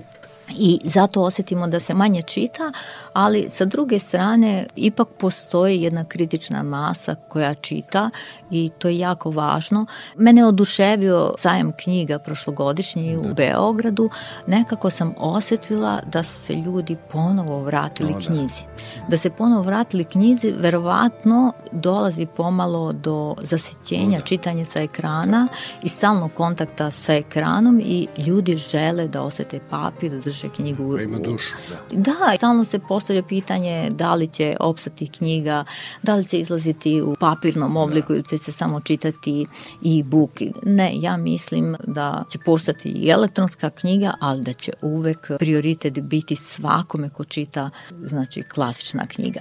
i 0.51 0.81
zato 0.85 1.23
osetimo 1.23 1.67
da 1.67 1.81
se 1.81 1.95
manje 1.95 2.23
čita, 2.23 2.73
ali 3.19 3.51
sa 3.51 3.65
druge 3.65 3.99
strane 3.99 4.67
ipak 4.77 5.09
postoji 5.19 5.83
jedna 5.83 6.05
kritična 6.05 6.63
masa 6.63 7.15
koja 7.29 7.55
čita 7.55 8.11
i 8.51 8.71
to 8.79 8.89
je 8.89 8.99
jako 8.99 9.31
važno. 9.31 9.87
Mene 10.17 10.45
oduševio 10.45 11.35
sajam 11.39 11.73
knjiga 11.73 12.19
prošlogodišnji 12.19 13.17
da. 13.17 13.31
u 13.31 13.35
Beogradu. 13.35 14.11
Nekako 14.47 14.91
sam 14.91 15.15
osetila 15.17 16.01
da 16.07 16.23
su 16.23 16.41
se 16.41 16.55
ljudi 16.55 16.97
ponovo 17.13 17.63
vratili 17.63 18.13
o, 18.13 18.19
da. 18.19 18.27
knjizi. 18.27 18.63
Da 19.09 19.17
se 19.17 19.31
ponovo 19.31 19.63
vratili 19.63 20.05
knjizi, 20.05 20.51
verovatno 20.51 21.53
dolazi 21.73 22.27
pomalo 22.27 22.93
do 22.93 23.35
zasićenja, 23.43 24.19
da. 24.19 24.25
čitanja 24.25 24.65
sa 24.65 24.81
ekrana 24.81 25.49
i 25.83 25.89
stalnog 25.89 26.33
kontakta 26.33 26.91
sa 26.91 27.15
ekranom 27.15 27.81
i 27.85 28.07
ljudi 28.17 28.57
žele 28.57 29.09
da 29.09 29.23
osete 29.23 29.61
papir, 29.71 30.11
da 30.11 30.19
drže 30.19 30.49
knjigu. 30.49 30.97
Da 30.97 31.03
ima 31.03 31.19
dušu, 31.19 31.55
da. 31.69 31.97
Da, 31.99 32.37
stalno 32.37 32.65
se 32.65 32.79
postavlja 33.09 33.29
pitanje 33.29 33.91
da 33.91 34.15
li 34.15 34.27
će 34.27 34.57
opstati 34.61 35.09
knjiga, 35.09 35.65
da 36.03 36.15
li 36.15 36.25
će 36.25 36.39
izlaziti 36.39 37.03
u 37.03 37.15
papirnom 37.21 37.77
obliku 37.77 38.09
da. 38.09 38.15
ili 38.15 38.25
će 38.25 38.39
se 38.39 38.53
samo 38.53 38.81
čitati 38.81 39.47
i 39.83 40.03
book. 40.03 40.31
Ne, 40.63 40.93
ja 40.95 41.17
mislim 41.17 41.77
da 41.87 42.25
će 42.31 42.39
postati 42.39 42.89
i 42.89 43.09
elektronska 43.09 43.71
knjiga, 43.71 44.15
ali 44.21 44.43
da 44.43 44.53
će 44.53 44.73
uvek 44.83 45.31
prioritet 45.39 46.01
biti 46.01 46.37
svakome 46.37 47.11
ko 47.11 47.25
čita, 47.25 47.71
znači 47.91 48.43
klasična 48.43 49.07
knjiga. 49.07 49.41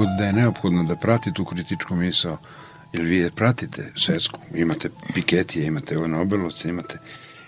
God 0.00 0.08
da 0.18 0.24
je 0.24 0.32
neophodno 0.32 0.82
da 0.82 0.96
prati 0.96 1.32
tu 1.32 1.44
kritičku 1.44 1.94
misao, 1.94 2.38
jer 2.92 3.02
vi 3.02 3.16
je 3.16 3.30
pratite 3.30 3.92
svetsku, 3.96 4.40
imate 4.54 4.88
Piketije, 5.14 5.66
imate 5.66 5.98
ove 5.98 6.08
Nobelovce, 6.08 6.68
imate 6.68 6.98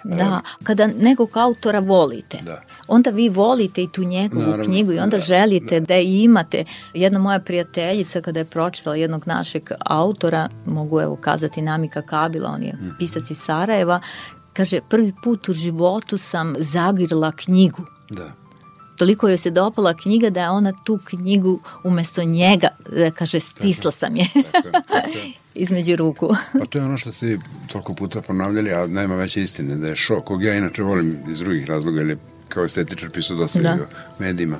Da, 0.04 0.40
kada 0.62 0.86
nekog 0.86 1.36
autora 1.36 1.78
volite, 1.78 2.38
da. 2.42 2.62
onda 2.88 3.10
vi 3.10 3.28
volite 3.28 3.82
i 3.82 3.88
tu 3.92 4.04
njegovu 4.04 4.42
Naravno, 4.42 4.64
knjigu 4.64 4.92
i 4.92 4.98
onda 4.98 5.16
da, 5.16 5.22
želite 5.22 5.80
da. 5.80 5.86
da 5.86 5.94
imate. 5.94 6.64
Jedna 6.94 7.18
moja 7.18 7.38
prijateljica 7.38 8.20
kada 8.20 8.40
je 8.40 8.44
pročitala 8.44 8.96
jednog 8.96 9.26
našeg 9.26 9.70
autora, 9.86 10.48
mogu 10.66 11.00
evo 11.00 11.16
kazati 11.16 11.62
Namika 11.62 12.02
Kabila, 12.02 12.50
on 12.50 12.62
je 12.62 12.72
mm. 12.72 12.90
pisac 12.98 13.30
iz 13.30 13.38
Sarajeva, 13.38 14.00
kaže 14.52 14.80
prvi 14.88 15.12
put 15.24 15.48
u 15.48 15.52
životu 15.52 16.18
sam 16.18 16.54
zagrila 16.58 17.32
knjigu. 17.32 17.82
Da 18.10 18.41
toliko 19.02 19.28
joj 19.28 19.38
se 19.38 19.50
dopala 19.50 19.94
knjiga 19.94 20.30
da 20.30 20.40
je 20.40 20.50
ona 20.50 20.72
tu 20.84 20.98
knjigu 21.04 21.60
umesto 21.84 22.24
njega, 22.24 22.68
da 22.96 23.10
kaže, 23.10 23.40
stisla 23.40 23.90
sam 23.92 24.16
je 24.16 24.26
tako, 24.52 24.68
tako. 24.88 25.08
između 25.64 25.96
ruku. 25.96 26.28
pa 26.58 26.66
to 26.66 26.78
je 26.78 26.84
ono 26.84 26.98
što 26.98 27.12
ste 27.12 27.38
toliko 27.66 27.94
puta 27.94 28.22
ponavljali, 28.22 28.72
a 28.72 28.86
nema 28.86 29.16
veće 29.16 29.42
istine, 29.42 29.76
da 29.76 29.86
je 29.88 29.96
šok, 29.96 30.24
kog 30.24 30.44
ja 30.44 30.54
inače 30.54 30.82
volim 30.82 31.18
iz 31.30 31.38
drugih 31.38 31.66
razloga, 31.66 32.00
ili 32.00 32.16
kao 32.48 32.64
estetičar 32.64 33.10
pisao 33.10 33.36
dosta 33.36 33.60
da. 33.60 33.76
medijima. 34.18 34.58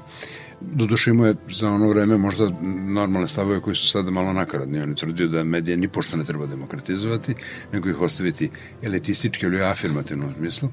Doduše 0.61 1.11
imao 1.11 1.27
je 1.27 1.35
za 1.51 1.69
ono 1.71 1.89
vreme 1.89 2.19
možda 2.19 2.49
normalne 2.87 3.29
stavove 3.29 3.61
koji 3.61 3.77
su 3.77 3.89
sada 3.89 4.11
malo 4.11 4.33
nakaradni. 4.33 4.81
On 4.81 4.89
je 4.89 4.95
tvrdio 4.95 5.29
da 5.29 5.45
medije 5.45 5.77
ni 5.77 5.89
pošto 5.89 6.17
ne 6.17 6.25
treba 6.25 6.47
demokratizovati, 6.47 7.35
nego 7.73 7.89
ih 7.89 8.01
ostaviti 8.01 8.51
elitistički 8.83 9.47
ili 9.47 9.63
afirmativnom 9.63 10.35
smislu, 10.39 10.69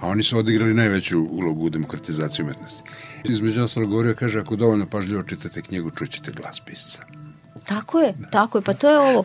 a 0.00 0.08
oni 0.08 0.22
su 0.22 0.38
odigrali 0.38 0.74
najveću 0.74 1.20
ulogu 1.30 1.66
u 1.66 1.70
demokratizaciji 1.70 2.44
umetnosti. 2.44 2.82
Između 3.24 3.62
ostalo 3.62 3.86
govorio, 3.86 4.14
kaže, 4.14 4.38
ako 4.38 4.56
dovoljno 4.56 4.86
pažljivo 4.86 5.22
čitate 5.22 5.62
knjigu, 5.62 5.90
čućete 5.90 6.32
glas 6.32 6.60
pisca. 6.60 7.02
Tako 7.64 8.00
je, 8.00 8.14
tako 8.30 8.58
je, 8.58 8.62
pa 8.62 8.74
to 8.74 8.90
je 8.90 8.98
ovo. 8.98 9.24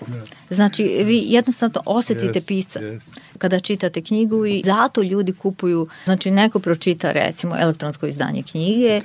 Znači, 0.49 0.83
vi 0.83 1.23
jednostavno 1.25 1.81
osetite 1.85 2.39
yes, 2.39 2.47
pisca 2.47 2.79
yes. 2.79 3.19
Kada 3.37 3.59
čitate 3.59 4.01
knjigu 4.01 4.45
i 4.45 4.61
zato 4.65 5.01
ljudi 5.01 5.33
kupuju, 5.33 5.87
znači 6.05 6.31
neko 6.31 6.59
pročita 6.59 7.11
recimo 7.11 7.55
elektronsko 7.59 8.07
izdanje 8.07 8.43
knjige, 8.43 9.01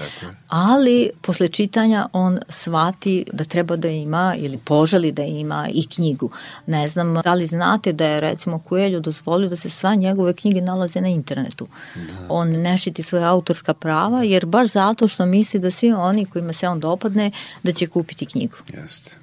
ali 0.49 1.11
posle 1.21 1.49
čitanja 1.49 2.09
on 2.13 2.39
shvati 2.49 3.25
da 3.33 3.45
treba 3.45 3.77
da 3.77 3.89
ima 3.89 4.35
ili 4.39 4.59
poželi 4.59 5.13
da 5.13 5.23
ima 5.23 5.69
i 5.73 5.87
knjigu. 5.87 6.31
Ne 6.67 6.89
znam, 6.89 7.15
da 7.15 7.35
li 7.35 7.47
znate 7.47 7.93
da 7.93 8.07
je 8.07 8.21
recimo 8.21 8.63
Coelho 8.69 9.01
dozvolio 9.01 9.49
da 9.49 9.57
se 9.57 9.71
sva 9.71 9.95
njegove 9.95 10.33
knjige 10.33 10.61
nalaze 10.61 11.01
na 11.01 11.09
internetu. 11.09 11.69
Da. 11.95 12.27
On 12.29 12.49
ne 12.49 12.79
šiti 12.79 13.03
svoje 13.03 13.25
autorska 13.25 13.75
prava 13.75 14.23
jer 14.23 14.47
baš 14.47 14.69
zato 14.69 15.09
što 15.09 15.27
misli 15.27 15.61
da 15.61 15.71
svi 15.71 15.93
oni 15.93 16.25
kojima 16.25 16.53
se 16.53 16.69
on 16.69 16.81
dopadne 16.81 17.31
da 17.63 17.73
će 17.73 17.87
kupiti 17.87 18.27
knjigu. 18.27 18.57
Jeste 18.73 19.17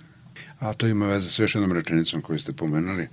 a 0.59 0.73
to 0.73 0.87
ima 0.87 1.05
veze 1.05 1.29
s 1.29 1.39
još 1.39 1.55
jednom 1.55 1.71
rečenicom 1.71 2.21
koju 2.21 2.39
ste 2.39 2.53
pomenuli. 2.53 3.07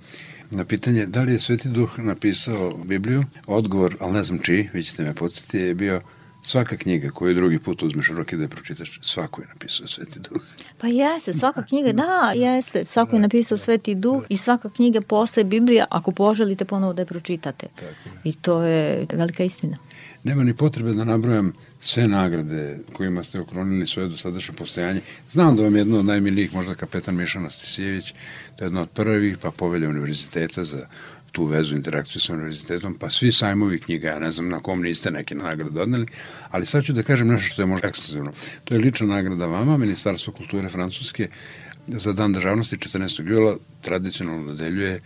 Na 0.55 0.65
pitanje 0.65 1.05
da 1.05 1.21
li 1.21 1.31
je 1.31 1.39
Sveti 1.39 1.69
Duh 1.69 1.99
napisao 1.99 2.77
Bibliju, 2.83 3.23
odgovor, 3.47 3.95
ali 3.99 4.13
ne 4.13 4.23
znam 4.23 4.39
čiji, 4.39 4.69
vi 4.73 4.83
ćete 4.83 5.03
me 5.03 5.13
podsjetiti, 5.13 5.57
je 5.57 5.73
bio 5.73 6.01
svaka 6.41 6.77
knjiga 6.77 7.09
koju 7.09 7.33
drugi 7.33 7.59
put 7.59 7.83
uzmeš 7.83 8.09
u 8.09 8.15
ruke 8.15 8.37
da 8.37 8.43
je 8.43 8.49
pročitaš, 8.49 8.99
svako 9.01 9.41
je 9.41 9.47
napisao 9.47 9.87
Sveti 9.87 10.19
Duh. 10.19 10.41
Pa 10.81 10.87
jeste, 10.87 11.33
svaka 11.33 11.63
knjiga, 11.63 11.93
da, 11.93 12.33
jeste, 12.35 12.85
svako 12.85 13.15
je 13.15 13.19
napisao 13.19 13.57
Sveti 13.57 13.95
Duh 13.95 14.23
i 14.29 14.37
svaka 14.37 14.69
knjiga 14.69 15.01
postaje 15.01 15.43
Biblija 15.43 15.85
ako 15.89 16.11
poželite 16.11 16.65
ponovo 16.65 16.93
da 16.93 17.01
je 17.01 17.05
pročitate. 17.05 17.67
I 18.23 18.33
to 18.33 18.61
je 18.63 19.05
velika 19.13 19.43
istina. 19.43 19.77
Nema 20.23 20.43
ni 20.43 20.53
potrebe 20.53 20.93
da 20.93 21.03
nabrojam 21.03 21.53
sve 21.85 22.07
nagrade 22.07 22.79
kojima 22.93 23.23
ste 23.23 23.39
okronili 23.39 23.87
svoje 23.87 24.09
dosadašnje 24.09 24.55
postojanje. 24.55 25.01
Znam 25.29 25.55
da 25.55 25.63
vam 25.63 25.75
je 25.75 25.79
jedno 25.79 25.99
od 25.99 26.05
najmilijih, 26.05 26.53
možda 26.53 26.75
kapetan 26.75 27.15
Mišana 27.15 27.49
Stisijević, 27.49 28.11
to 28.55 28.63
je 28.63 28.65
jedno 28.65 28.81
od 28.81 28.89
prvih, 28.89 29.37
pa 29.37 29.51
povelja 29.51 29.89
univerziteta 29.89 30.63
za 30.63 30.87
tu 31.31 31.43
vezu, 31.43 31.75
interakciju 31.75 32.21
sa 32.21 32.33
univerzitetom, 32.33 32.97
pa 32.99 33.09
svi 33.09 33.31
sajmovi 33.31 33.79
knjiga, 33.79 34.07
ja 34.07 34.19
ne 34.19 34.31
znam 34.31 34.49
na 34.49 34.59
kom 34.59 34.81
niste 34.81 35.11
neke 35.11 35.35
nagrade 35.35 35.81
odneli, 35.81 36.07
ali 36.49 36.65
sad 36.65 36.83
ću 36.83 36.93
da 36.93 37.03
kažem 37.03 37.27
nešto 37.27 37.53
što 37.53 37.61
je 37.61 37.65
možda 37.65 37.87
ekskluzivno. 37.87 38.31
To 38.63 38.75
je 38.75 38.79
lična 38.79 39.07
nagrada 39.07 39.45
vama, 39.45 39.77
Ministarstvo 39.77 40.33
kulture 40.33 40.69
Francuske, 40.69 41.29
za 41.87 42.13
dan 42.13 42.33
državnosti 42.33 42.77
14. 42.77 43.31
jula 43.31 43.57
tradicionalno 43.81 44.45
dodeljuje 44.45 44.99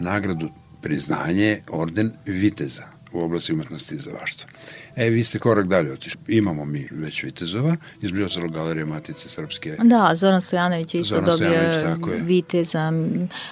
nagradu 0.00 0.50
priznanje 0.82 1.60
orden 1.68 2.12
Viteza 2.26 2.89
u 3.12 3.24
oblasti 3.24 3.52
umetnosti 3.52 3.94
i 3.94 3.98
zavaštva. 3.98 4.50
E, 4.96 5.10
vi 5.10 5.24
ste 5.24 5.38
korak 5.38 5.66
dalje 5.66 5.92
otišli. 5.92 6.20
Imamo 6.28 6.64
mi 6.64 6.88
već 6.90 7.22
Vitezova, 7.22 7.76
između 8.02 8.24
ostalog 8.24 8.52
Galerije 8.52 8.84
Matice 8.84 9.28
Srpske. 9.28 9.76
Da, 9.82 10.12
Zoran 10.16 10.40
Stojanović 10.40 10.94
je 10.94 11.00
isto 11.00 11.14
Zoran 11.14 11.32
Stojanović, 11.32 11.98
dobio 11.98 12.14
je. 12.14 12.20
Viteza, 12.20 12.92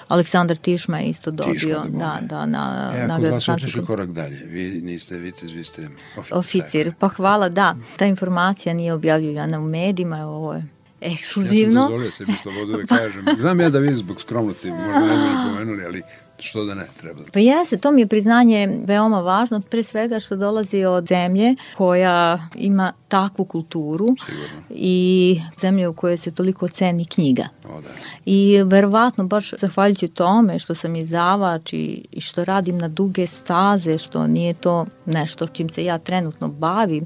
Aleksandar 0.07 0.57
Tišma 0.57 0.99
je 0.99 1.09
isto 1.09 1.31
dobio, 1.31 1.53
Tišma, 1.53 1.79
da 1.89 2.19
da, 2.21 2.27
da, 2.27 2.45
na 2.45 2.93
E, 2.95 3.07
ako 3.11 3.27
vas 3.29 3.49
otišli 3.49 3.85
korak 3.85 4.09
dalje, 4.09 4.45
vi 4.45 4.81
niste 4.83 5.17
Vitez, 5.17 5.51
vi 5.51 5.63
ste 5.63 5.89
oficir. 6.17 6.37
oficir. 6.37 6.93
Pa 6.99 7.07
hvala, 7.07 7.49
da. 7.49 7.75
Ta 7.97 8.05
informacija 8.05 8.73
nije 8.73 8.93
objavljivana 8.93 9.59
u 9.59 9.65
medijima, 9.65 10.25
ovo 10.27 10.53
je 10.53 10.78
Ja 11.01 11.09
sam 11.09 11.13
ekskluzivno. 11.13 11.81
dozvolio 11.81 12.11
sebi 12.11 12.33
slobodu 12.33 12.77
da 12.77 12.85
kažem. 12.97 13.25
Znam 13.37 13.59
ja 13.59 13.69
da 13.69 13.79
vi 13.79 13.95
zbog 13.95 14.21
skromnosti 14.21 14.71
možda 14.71 14.99
ne 14.99 15.17
bi 15.17 15.23
ni 15.23 15.49
pomenuli, 15.49 15.85
ali 15.85 16.01
što 16.39 16.63
da 16.63 16.75
ne, 16.75 16.87
treba. 16.97 17.21
Pa 17.33 17.39
jeste, 17.39 17.77
to 17.77 17.91
mi 17.91 18.01
je 18.01 18.07
priznanje 18.07 18.79
veoma 18.85 19.19
važno, 19.19 19.61
pre 19.61 19.83
svega 19.83 20.19
što 20.19 20.35
dolazi 20.35 20.85
od 20.85 21.07
zemlje 21.07 21.55
koja 21.77 22.47
ima 22.55 22.93
takvu 23.07 23.45
kulturu 23.45 24.07
Sigurno. 24.25 24.61
i 24.69 25.39
zemlje 25.61 25.87
u 25.87 25.93
kojoj 25.93 26.17
se 26.17 26.31
toliko 26.31 26.67
ceni 26.67 27.05
knjiga. 27.05 27.43
O, 27.69 27.81
da. 27.81 27.87
I 28.25 28.63
verovatno 28.65 29.23
baš 29.23 29.53
zahvaljujući 29.57 30.07
tome 30.07 30.59
što 30.59 30.75
sam 30.75 30.95
izdavač 30.95 31.73
i, 31.73 32.05
i 32.11 32.21
što 32.21 32.45
radim 32.45 32.77
na 32.77 32.87
duge 32.87 33.27
staze, 33.27 33.97
što 33.97 34.27
nije 34.27 34.53
to 34.53 34.85
nešto 35.05 35.47
čim 35.47 35.69
se 35.69 35.83
ja 35.85 35.97
trenutno 35.97 36.47
bavim, 36.47 37.05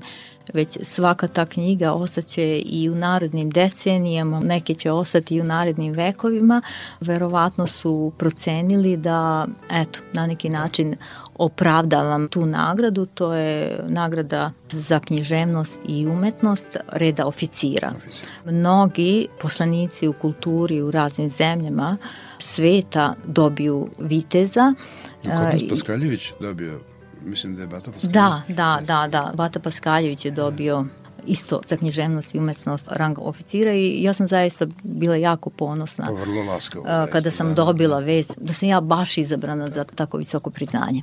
već 0.53 0.77
svaka 0.83 1.27
ta 1.27 1.45
knjiga 1.45 1.93
ostaće 1.93 2.57
i 2.57 2.89
u 2.89 2.95
narednim 2.95 3.49
decenijama, 3.49 4.39
neke 4.39 4.75
će 4.75 4.91
ostati 4.91 5.35
i 5.35 5.41
u 5.41 5.43
narednim 5.43 5.93
vekovima, 5.93 6.61
verovatno 7.01 7.67
su 7.67 8.11
procenili 8.17 8.97
da, 8.97 9.47
eto, 9.71 9.99
na 10.13 10.27
neki 10.27 10.49
način 10.49 10.95
opravdavam 11.37 12.27
tu 12.27 12.45
nagradu, 12.45 13.05
to 13.05 13.33
je 13.33 13.79
nagrada 13.87 14.51
za 14.71 14.99
književnost 14.99 15.79
i 15.87 16.07
umetnost 16.07 16.77
reda 16.87 17.25
oficira. 17.25 17.93
Oficir. 17.97 18.27
Mnogi 18.45 19.27
poslanici 19.41 20.07
u 20.07 20.13
kulturi 20.13 20.81
u 20.81 20.91
raznim 20.91 21.29
zemljama 21.29 21.97
sveta 22.39 23.15
dobiju 23.25 23.87
viteza. 23.99 24.73
Kod 25.21 25.31
nas 25.31 25.61
Paskaljević 25.69 26.31
dobio, 26.39 26.79
mislim 27.25 27.55
da 27.55 27.61
je 27.61 27.67
Bata 27.67 27.91
Paskaljević. 27.91 28.13
Da, 28.13 28.41
da, 28.47 28.79
da, 28.85 29.07
da. 29.07 29.31
Bata 29.35 29.59
Paskaljević 29.59 30.25
je 30.25 30.31
dobio 30.31 30.85
isto 31.27 31.61
za 31.67 31.75
književnost 31.75 32.35
i 32.35 32.39
umetnost 32.39 32.87
rang 32.91 33.19
oficira 33.19 33.73
i 33.73 34.03
ja 34.03 34.13
sam 34.13 34.27
zaista 34.27 34.65
bila 34.83 35.15
jako 35.15 35.49
ponosna 35.49 36.05
To 36.05 36.13
vrlo 36.13 36.43
laskavo. 36.43 36.85
zaista, 36.87 37.05
kada 37.11 37.31
sam 37.31 37.47
da. 37.47 37.53
dobila 37.53 37.99
vest 37.99 38.33
da 38.37 38.53
sam 38.53 38.69
ja 38.69 38.81
baš 38.81 39.17
izabrana 39.17 39.67
za 39.67 39.83
tako 39.83 40.17
visoko 40.17 40.49
priznanje. 40.49 41.01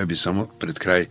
Ja 0.00 0.06
bi 0.06 0.16
samo 0.16 0.46
pred 0.58 0.78
kraj 0.78 1.06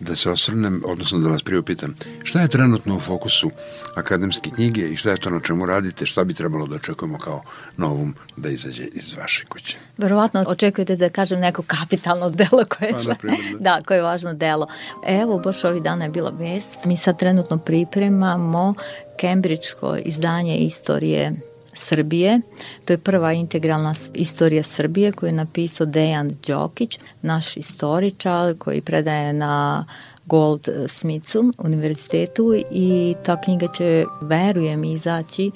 da 0.00 0.14
se 0.14 0.30
osvrnem, 0.30 0.82
odnosno 0.86 1.18
da 1.18 1.28
vas 1.28 1.42
priupitam, 1.42 1.94
šta 2.22 2.40
je 2.40 2.48
trenutno 2.48 2.96
u 2.96 3.00
fokusu 3.00 3.50
akademske 3.94 4.50
knjige 4.54 4.88
i 4.88 4.96
šta 4.96 5.10
je 5.10 5.20
to 5.20 5.30
na 5.30 5.40
čemu 5.40 5.66
radite, 5.66 6.06
šta 6.06 6.24
bi 6.24 6.34
trebalo 6.34 6.66
da 6.66 6.76
očekujemo 6.76 7.18
kao 7.18 7.42
novum 7.76 8.14
da 8.36 8.48
izađe 8.48 8.84
iz 8.84 9.16
vaše 9.16 9.44
kuće? 9.44 9.78
Verovatno 9.98 10.44
očekujete 10.46 10.96
da 10.96 11.08
kažem 11.08 11.40
neko 11.40 11.62
kapitalno 11.62 12.30
delo 12.30 12.64
koje, 12.78 12.92
Pa, 12.92 13.02
na 13.02 13.14
primjer, 13.14 13.52
da. 13.52 13.58
da, 13.70 13.80
koje 13.86 13.98
je 13.98 14.02
važno 14.02 14.34
delo. 14.34 14.66
Evo, 15.06 15.38
baš 15.38 15.64
ovih 15.64 15.82
dana 15.82 16.04
je 16.04 16.10
bila 16.10 16.30
vest. 16.30 16.84
Mi 16.84 16.96
sad 16.96 17.18
trenutno 17.18 17.58
pripremamo 17.58 18.74
Kembridžko 19.16 19.96
izdanje 20.04 20.56
istorije 20.56 21.32
Srbije. 21.76 22.40
To 22.84 22.92
je 22.92 22.98
prva 22.98 23.32
integralna 23.32 23.94
istorija 24.14 24.62
Srbije 24.62 25.12
koju 25.12 25.28
je 25.28 25.34
napisao 25.34 25.86
Dejan 25.86 26.30
Đokić, 26.46 26.98
naš 27.22 27.56
istoričar 27.56 28.54
koji 28.58 28.80
predaje 28.80 29.32
na 29.32 29.84
Gold 30.26 30.68
Smithu 30.88 31.52
univerzitetu 31.58 32.54
i 32.70 33.14
ta 33.24 33.40
knjiga 33.40 33.68
će, 33.68 34.04
verujem, 34.20 34.84
izaći 34.84 35.50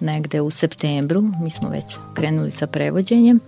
negde 0.00 0.40
u 0.40 0.50
septembru. 0.50 1.22
Mi 1.42 1.50
smo 1.50 1.68
već 1.68 1.84
krenuli 2.14 2.50
sa 2.50 2.66
prevođenjem 2.66 3.40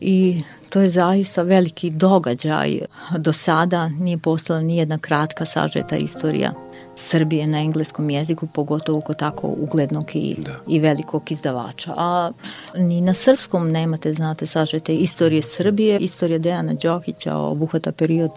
i 0.00 0.40
to 0.68 0.80
je 0.80 0.90
zaista 0.90 1.42
veliki 1.42 1.90
događaj. 1.90 2.80
Do 3.18 3.32
sada 3.32 3.88
nije 3.88 4.18
postala 4.18 4.60
ni 4.60 4.76
jedna 4.76 4.98
kratka 4.98 5.46
sažeta 5.46 5.96
istorija 5.96 6.67
Srbije 7.00 7.46
na 7.46 7.58
engleskom 7.58 8.10
jeziku, 8.10 8.46
pogotovo 8.46 9.00
kod 9.00 9.16
tako 9.16 9.46
uglednog 9.46 10.10
i, 10.14 10.36
da. 10.38 10.52
i 10.66 10.78
velikog 10.78 11.32
izdavača. 11.32 11.94
A 11.96 12.30
ni 12.74 13.00
na 13.00 13.14
srpskom 13.14 13.70
nemate, 13.70 14.14
znate, 14.14 14.46
sažete 14.46 14.94
istorije 14.94 15.42
Srbije. 15.42 15.98
Istorija 15.98 16.38
Dejana 16.38 16.74
Đokića 16.74 17.36
obuhvata 17.36 17.92
period 17.92 18.30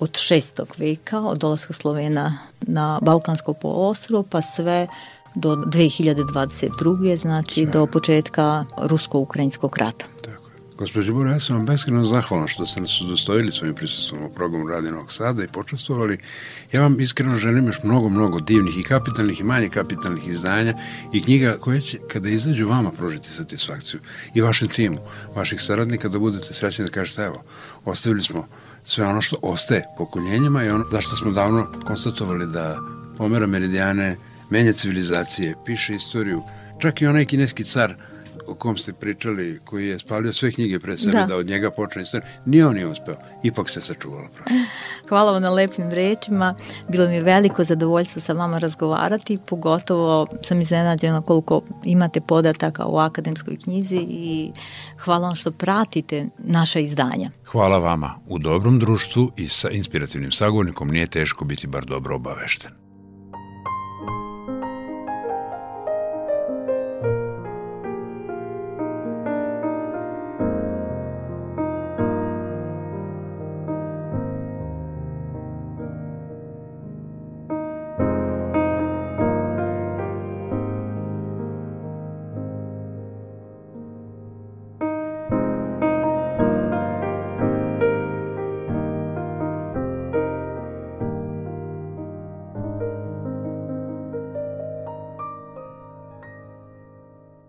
od 0.00 0.10
6. 0.10 0.64
veka, 0.78 1.20
od 1.20 1.38
dolaska 1.38 1.72
Slovena 1.72 2.38
na 2.60 2.98
Balkansko 3.02 3.52
poluostrvo, 3.52 4.22
pa 4.22 4.42
sve 4.42 4.86
do 5.34 5.56
2022. 5.56 7.16
znači 7.16 7.62
sve. 7.62 7.66
do 7.66 7.86
početka 7.86 8.64
rusko-ukrajinskog 8.76 9.76
rata. 9.78 10.06
Tako. 10.22 10.35
Gospodin 10.78 11.14
Bora, 11.14 11.30
ja 11.32 11.40
sam 11.40 11.56
vam 11.56 11.66
beskreno 11.66 12.04
zahvalan 12.04 12.48
što 12.48 12.66
ste 12.66 12.80
nas 12.80 13.00
udostojili 13.00 13.52
svojim 13.52 13.74
prisustvom 13.74 14.22
u 14.22 14.30
programu 14.30 14.68
Radio 14.68 14.90
Novog 14.90 15.12
Sada 15.12 15.44
i 15.44 15.48
počastovali. 15.48 16.18
Ja 16.72 16.80
vam 16.80 17.00
iskreno 17.00 17.36
želim 17.36 17.66
još 17.66 17.82
mnogo, 17.82 18.08
mnogo 18.08 18.40
divnih 18.40 18.78
i 18.78 18.82
kapitalnih 18.82 19.40
i 19.40 19.44
manje 19.44 19.68
kapitalnih 19.68 20.28
izdanja 20.28 20.74
i 21.12 21.22
knjiga 21.22 21.56
koje 21.60 21.80
će, 21.80 21.98
kada 22.12 22.28
izađu 22.28 22.68
vama, 22.68 22.92
pružiti 22.92 23.32
satisfakciju 23.32 24.00
i 24.34 24.40
vašem 24.40 24.68
timu, 24.68 24.98
vaših 25.34 25.62
saradnika, 25.62 26.08
da 26.08 26.18
budete 26.18 26.54
srećni 26.54 26.84
da 26.84 26.90
kažete, 26.90 27.22
evo, 27.22 27.42
ostavili 27.84 28.22
smo 28.22 28.46
sve 28.84 29.06
ono 29.06 29.20
što 29.20 29.36
ostaje 29.42 29.84
pokoljenjima 29.98 30.64
i 30.64 30.70
ono 30.70 30.84
zašto 30.90 31.16
smo 31.16 31.30
davno 31.30 31.66
konstatovali 31.86 32.46
da 32.46 32.78
pomera 33.18 33.46
meridijane, 33.46 34.16
menja 34.50 34.72
civilizacije, 34.72 35.54
piše 35.66 35.94
istoriju. 35.94 36.42
Čak 36.78 37.02
i 37.02 37.06
onaj 37.06 37.24
kineski 37.24 37.64
car 37.64 37.94
o 38.48 38.54
kom 38.54 38.76
ste 38.76 38.92
pričali, 38.92 39.60
koji 39.64 39.88
je 39.88 39.98
spalio 39.98 40.32
sve 40.32 40.52
knjige 40.52 40.78
pre 40.78 40.98
sebe, 40.98 41.18
da, 41.18 41.26
da 41.26 41.36
od 41.36 41.46
njega 41.46 41.70
počne 41.70 42.02
istorija, 42.02 42.30
nije 42.44 42.66
on 42.66 42.74
nije 42.74 42.86
uspeo. 42.86 43.16
Ipak 43.42 43.70
se 43.70 43.80
sačuvalo 43.80 44.28
prošlost. 44.34 44.70
Hvala 45.08 45.32
vam 45.32 45.42
na 45.42 45.50
lepim 45.50 45.90
rečima. 45.90 46.54
Bilo 46.88 47.08
mi 47.08 47.14
je 47.14 47.22
veliko 47.22 47.64
zadovoljstvo 47.64 48.22
sa 48.22 48.32
vama 48.32 48.58
razgovarati, 48.58 49.38
pogotovo 49.46 50.26
sam 50.42 50.60
iznenađena 50.60 51.22
koliko 51.22 51.62
imate 51.84 52.20
podataka 52.20 52.86
u 52.86 52.98
akademskoj 52.98 53.56
knjizi 53.56 54.06
i 54.08 54.50
hvala 54.98 55.26
vam 55.26 55.36
što 55.36 55.50
pratite 55.50 56.28
naša 56.38 56.78
izdanja. 56.78 57.30
Hvala 57.44 57.78
vama. 57.78 58.14
U 58.26 58.38
dobrom 58.38 58.78
društvu 58.78 59.30
i 59.36 59.48
sa 59.48 59.70
inspirativnim 59.70 60.32
sagovornikom 60.32 60.88
nije 60.88 61.06
teško 61.06 61.44
biti 61.44 61.66
bar 61.66 61.84
dobro 61.84 62.16
obavešten. 62.16 62.85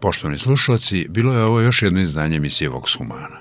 Poštovani 0.07 0.37
slušalci, 0.37 1.07
bilo 1.09 1.33
je 1.33 1.43
ovo 1.43 1.61
još 1.61 1.81
jedno 1.81 2.01
izdanje 2.01 2.37
emisije 2.37 2.69
Vox 2.69 2.97
Humana. 2.97 3.39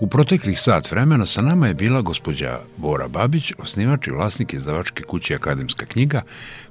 U 0.00 0.06
proteklih 0.06 0.60
sat 0.60 0.90
vremena 0.90 1.26
sa 1.26 1.42
nama 1.42 1.66
je 1.66 1.74
bila 1.74 2.00
gospođa 2.00 2.60
Bora 2.76 3.08
Babić, 3.08 3.52
osnivač 3.58 4.06
i 4.06 4.10
vlasnik 4.10 4.52
izdavačke 4.52 5.02
kuće 5.02 5.34
Akademska 5.34 5.86
knjiga, 5.86 6.22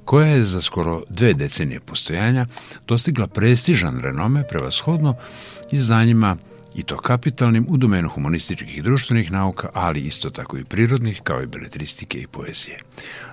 koja 0.04 0.26
je 0.26 0.42
za 0.42 0.62
skoro 0.62 1.02
dve 1.08 1.34
decenije 1.34 1.80
postojanja 1.80 2.46
dostigla 2.88 3.26
prestižan 3.26 4.00
renome 4.00 4.48
prevashodno 4.48 5.14
izdanjima 5.70 6.36
i 6.76 6.82
to 6.82 6.96
kapitalnim 6.96 7.66
u 7.68 7.76
domenu 7.76 8.08
humanističkih 8.08 8.78
i 8.78 8.82
društvenih 8.82 9.32
nauka, 9.32 9.68
ali 9.74 10.00
isto 10.00 10.30
tako 10.30 10.58
i 10.58 10.64
prirodnih, 10.64 11.20
kao 11.24 11.42
i 11.42 11.46
beletristike 11.46 12.18
i 12.18 12.26
poezije. 12.26 12.78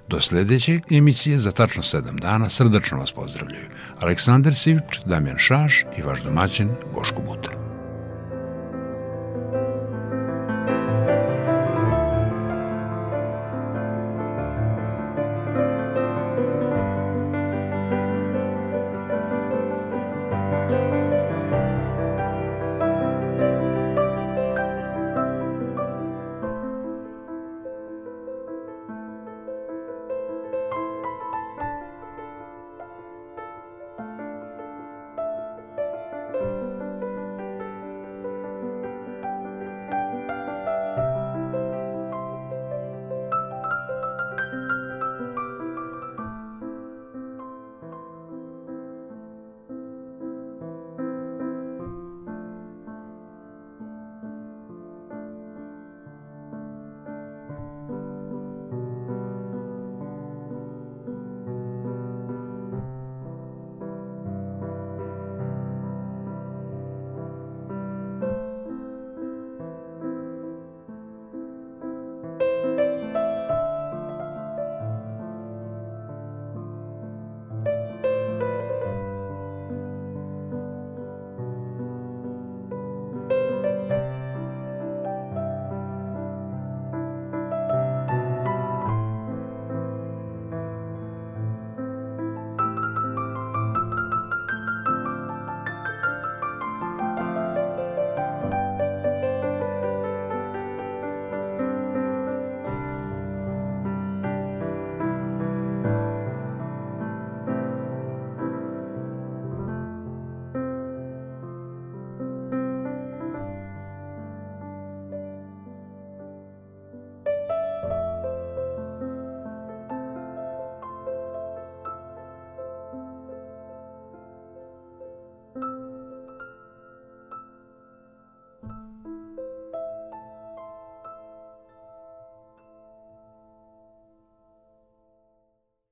Do 0.07 0.21
sledeće 0.21 0.79
emisije 0.89 1.39
za 1.39 1.51
tačno 1.51 1.83
sedam 1.83 2.17
dana 2.17 2.49
srdačno 2.49 2.97
vas 2.97 3.11
pozdravljaju 3.11 3.65
Aleksandar 3.99 4.55
Sivč, 4.55 4.99
Damjan 5.05 5.37
Šaš 5.37 5.83
i 5.97 6.01
vaš 6.01 6.23
domaćin 6.23 6.69
Boško 6.95 7.21
Butar. 7.21 7.72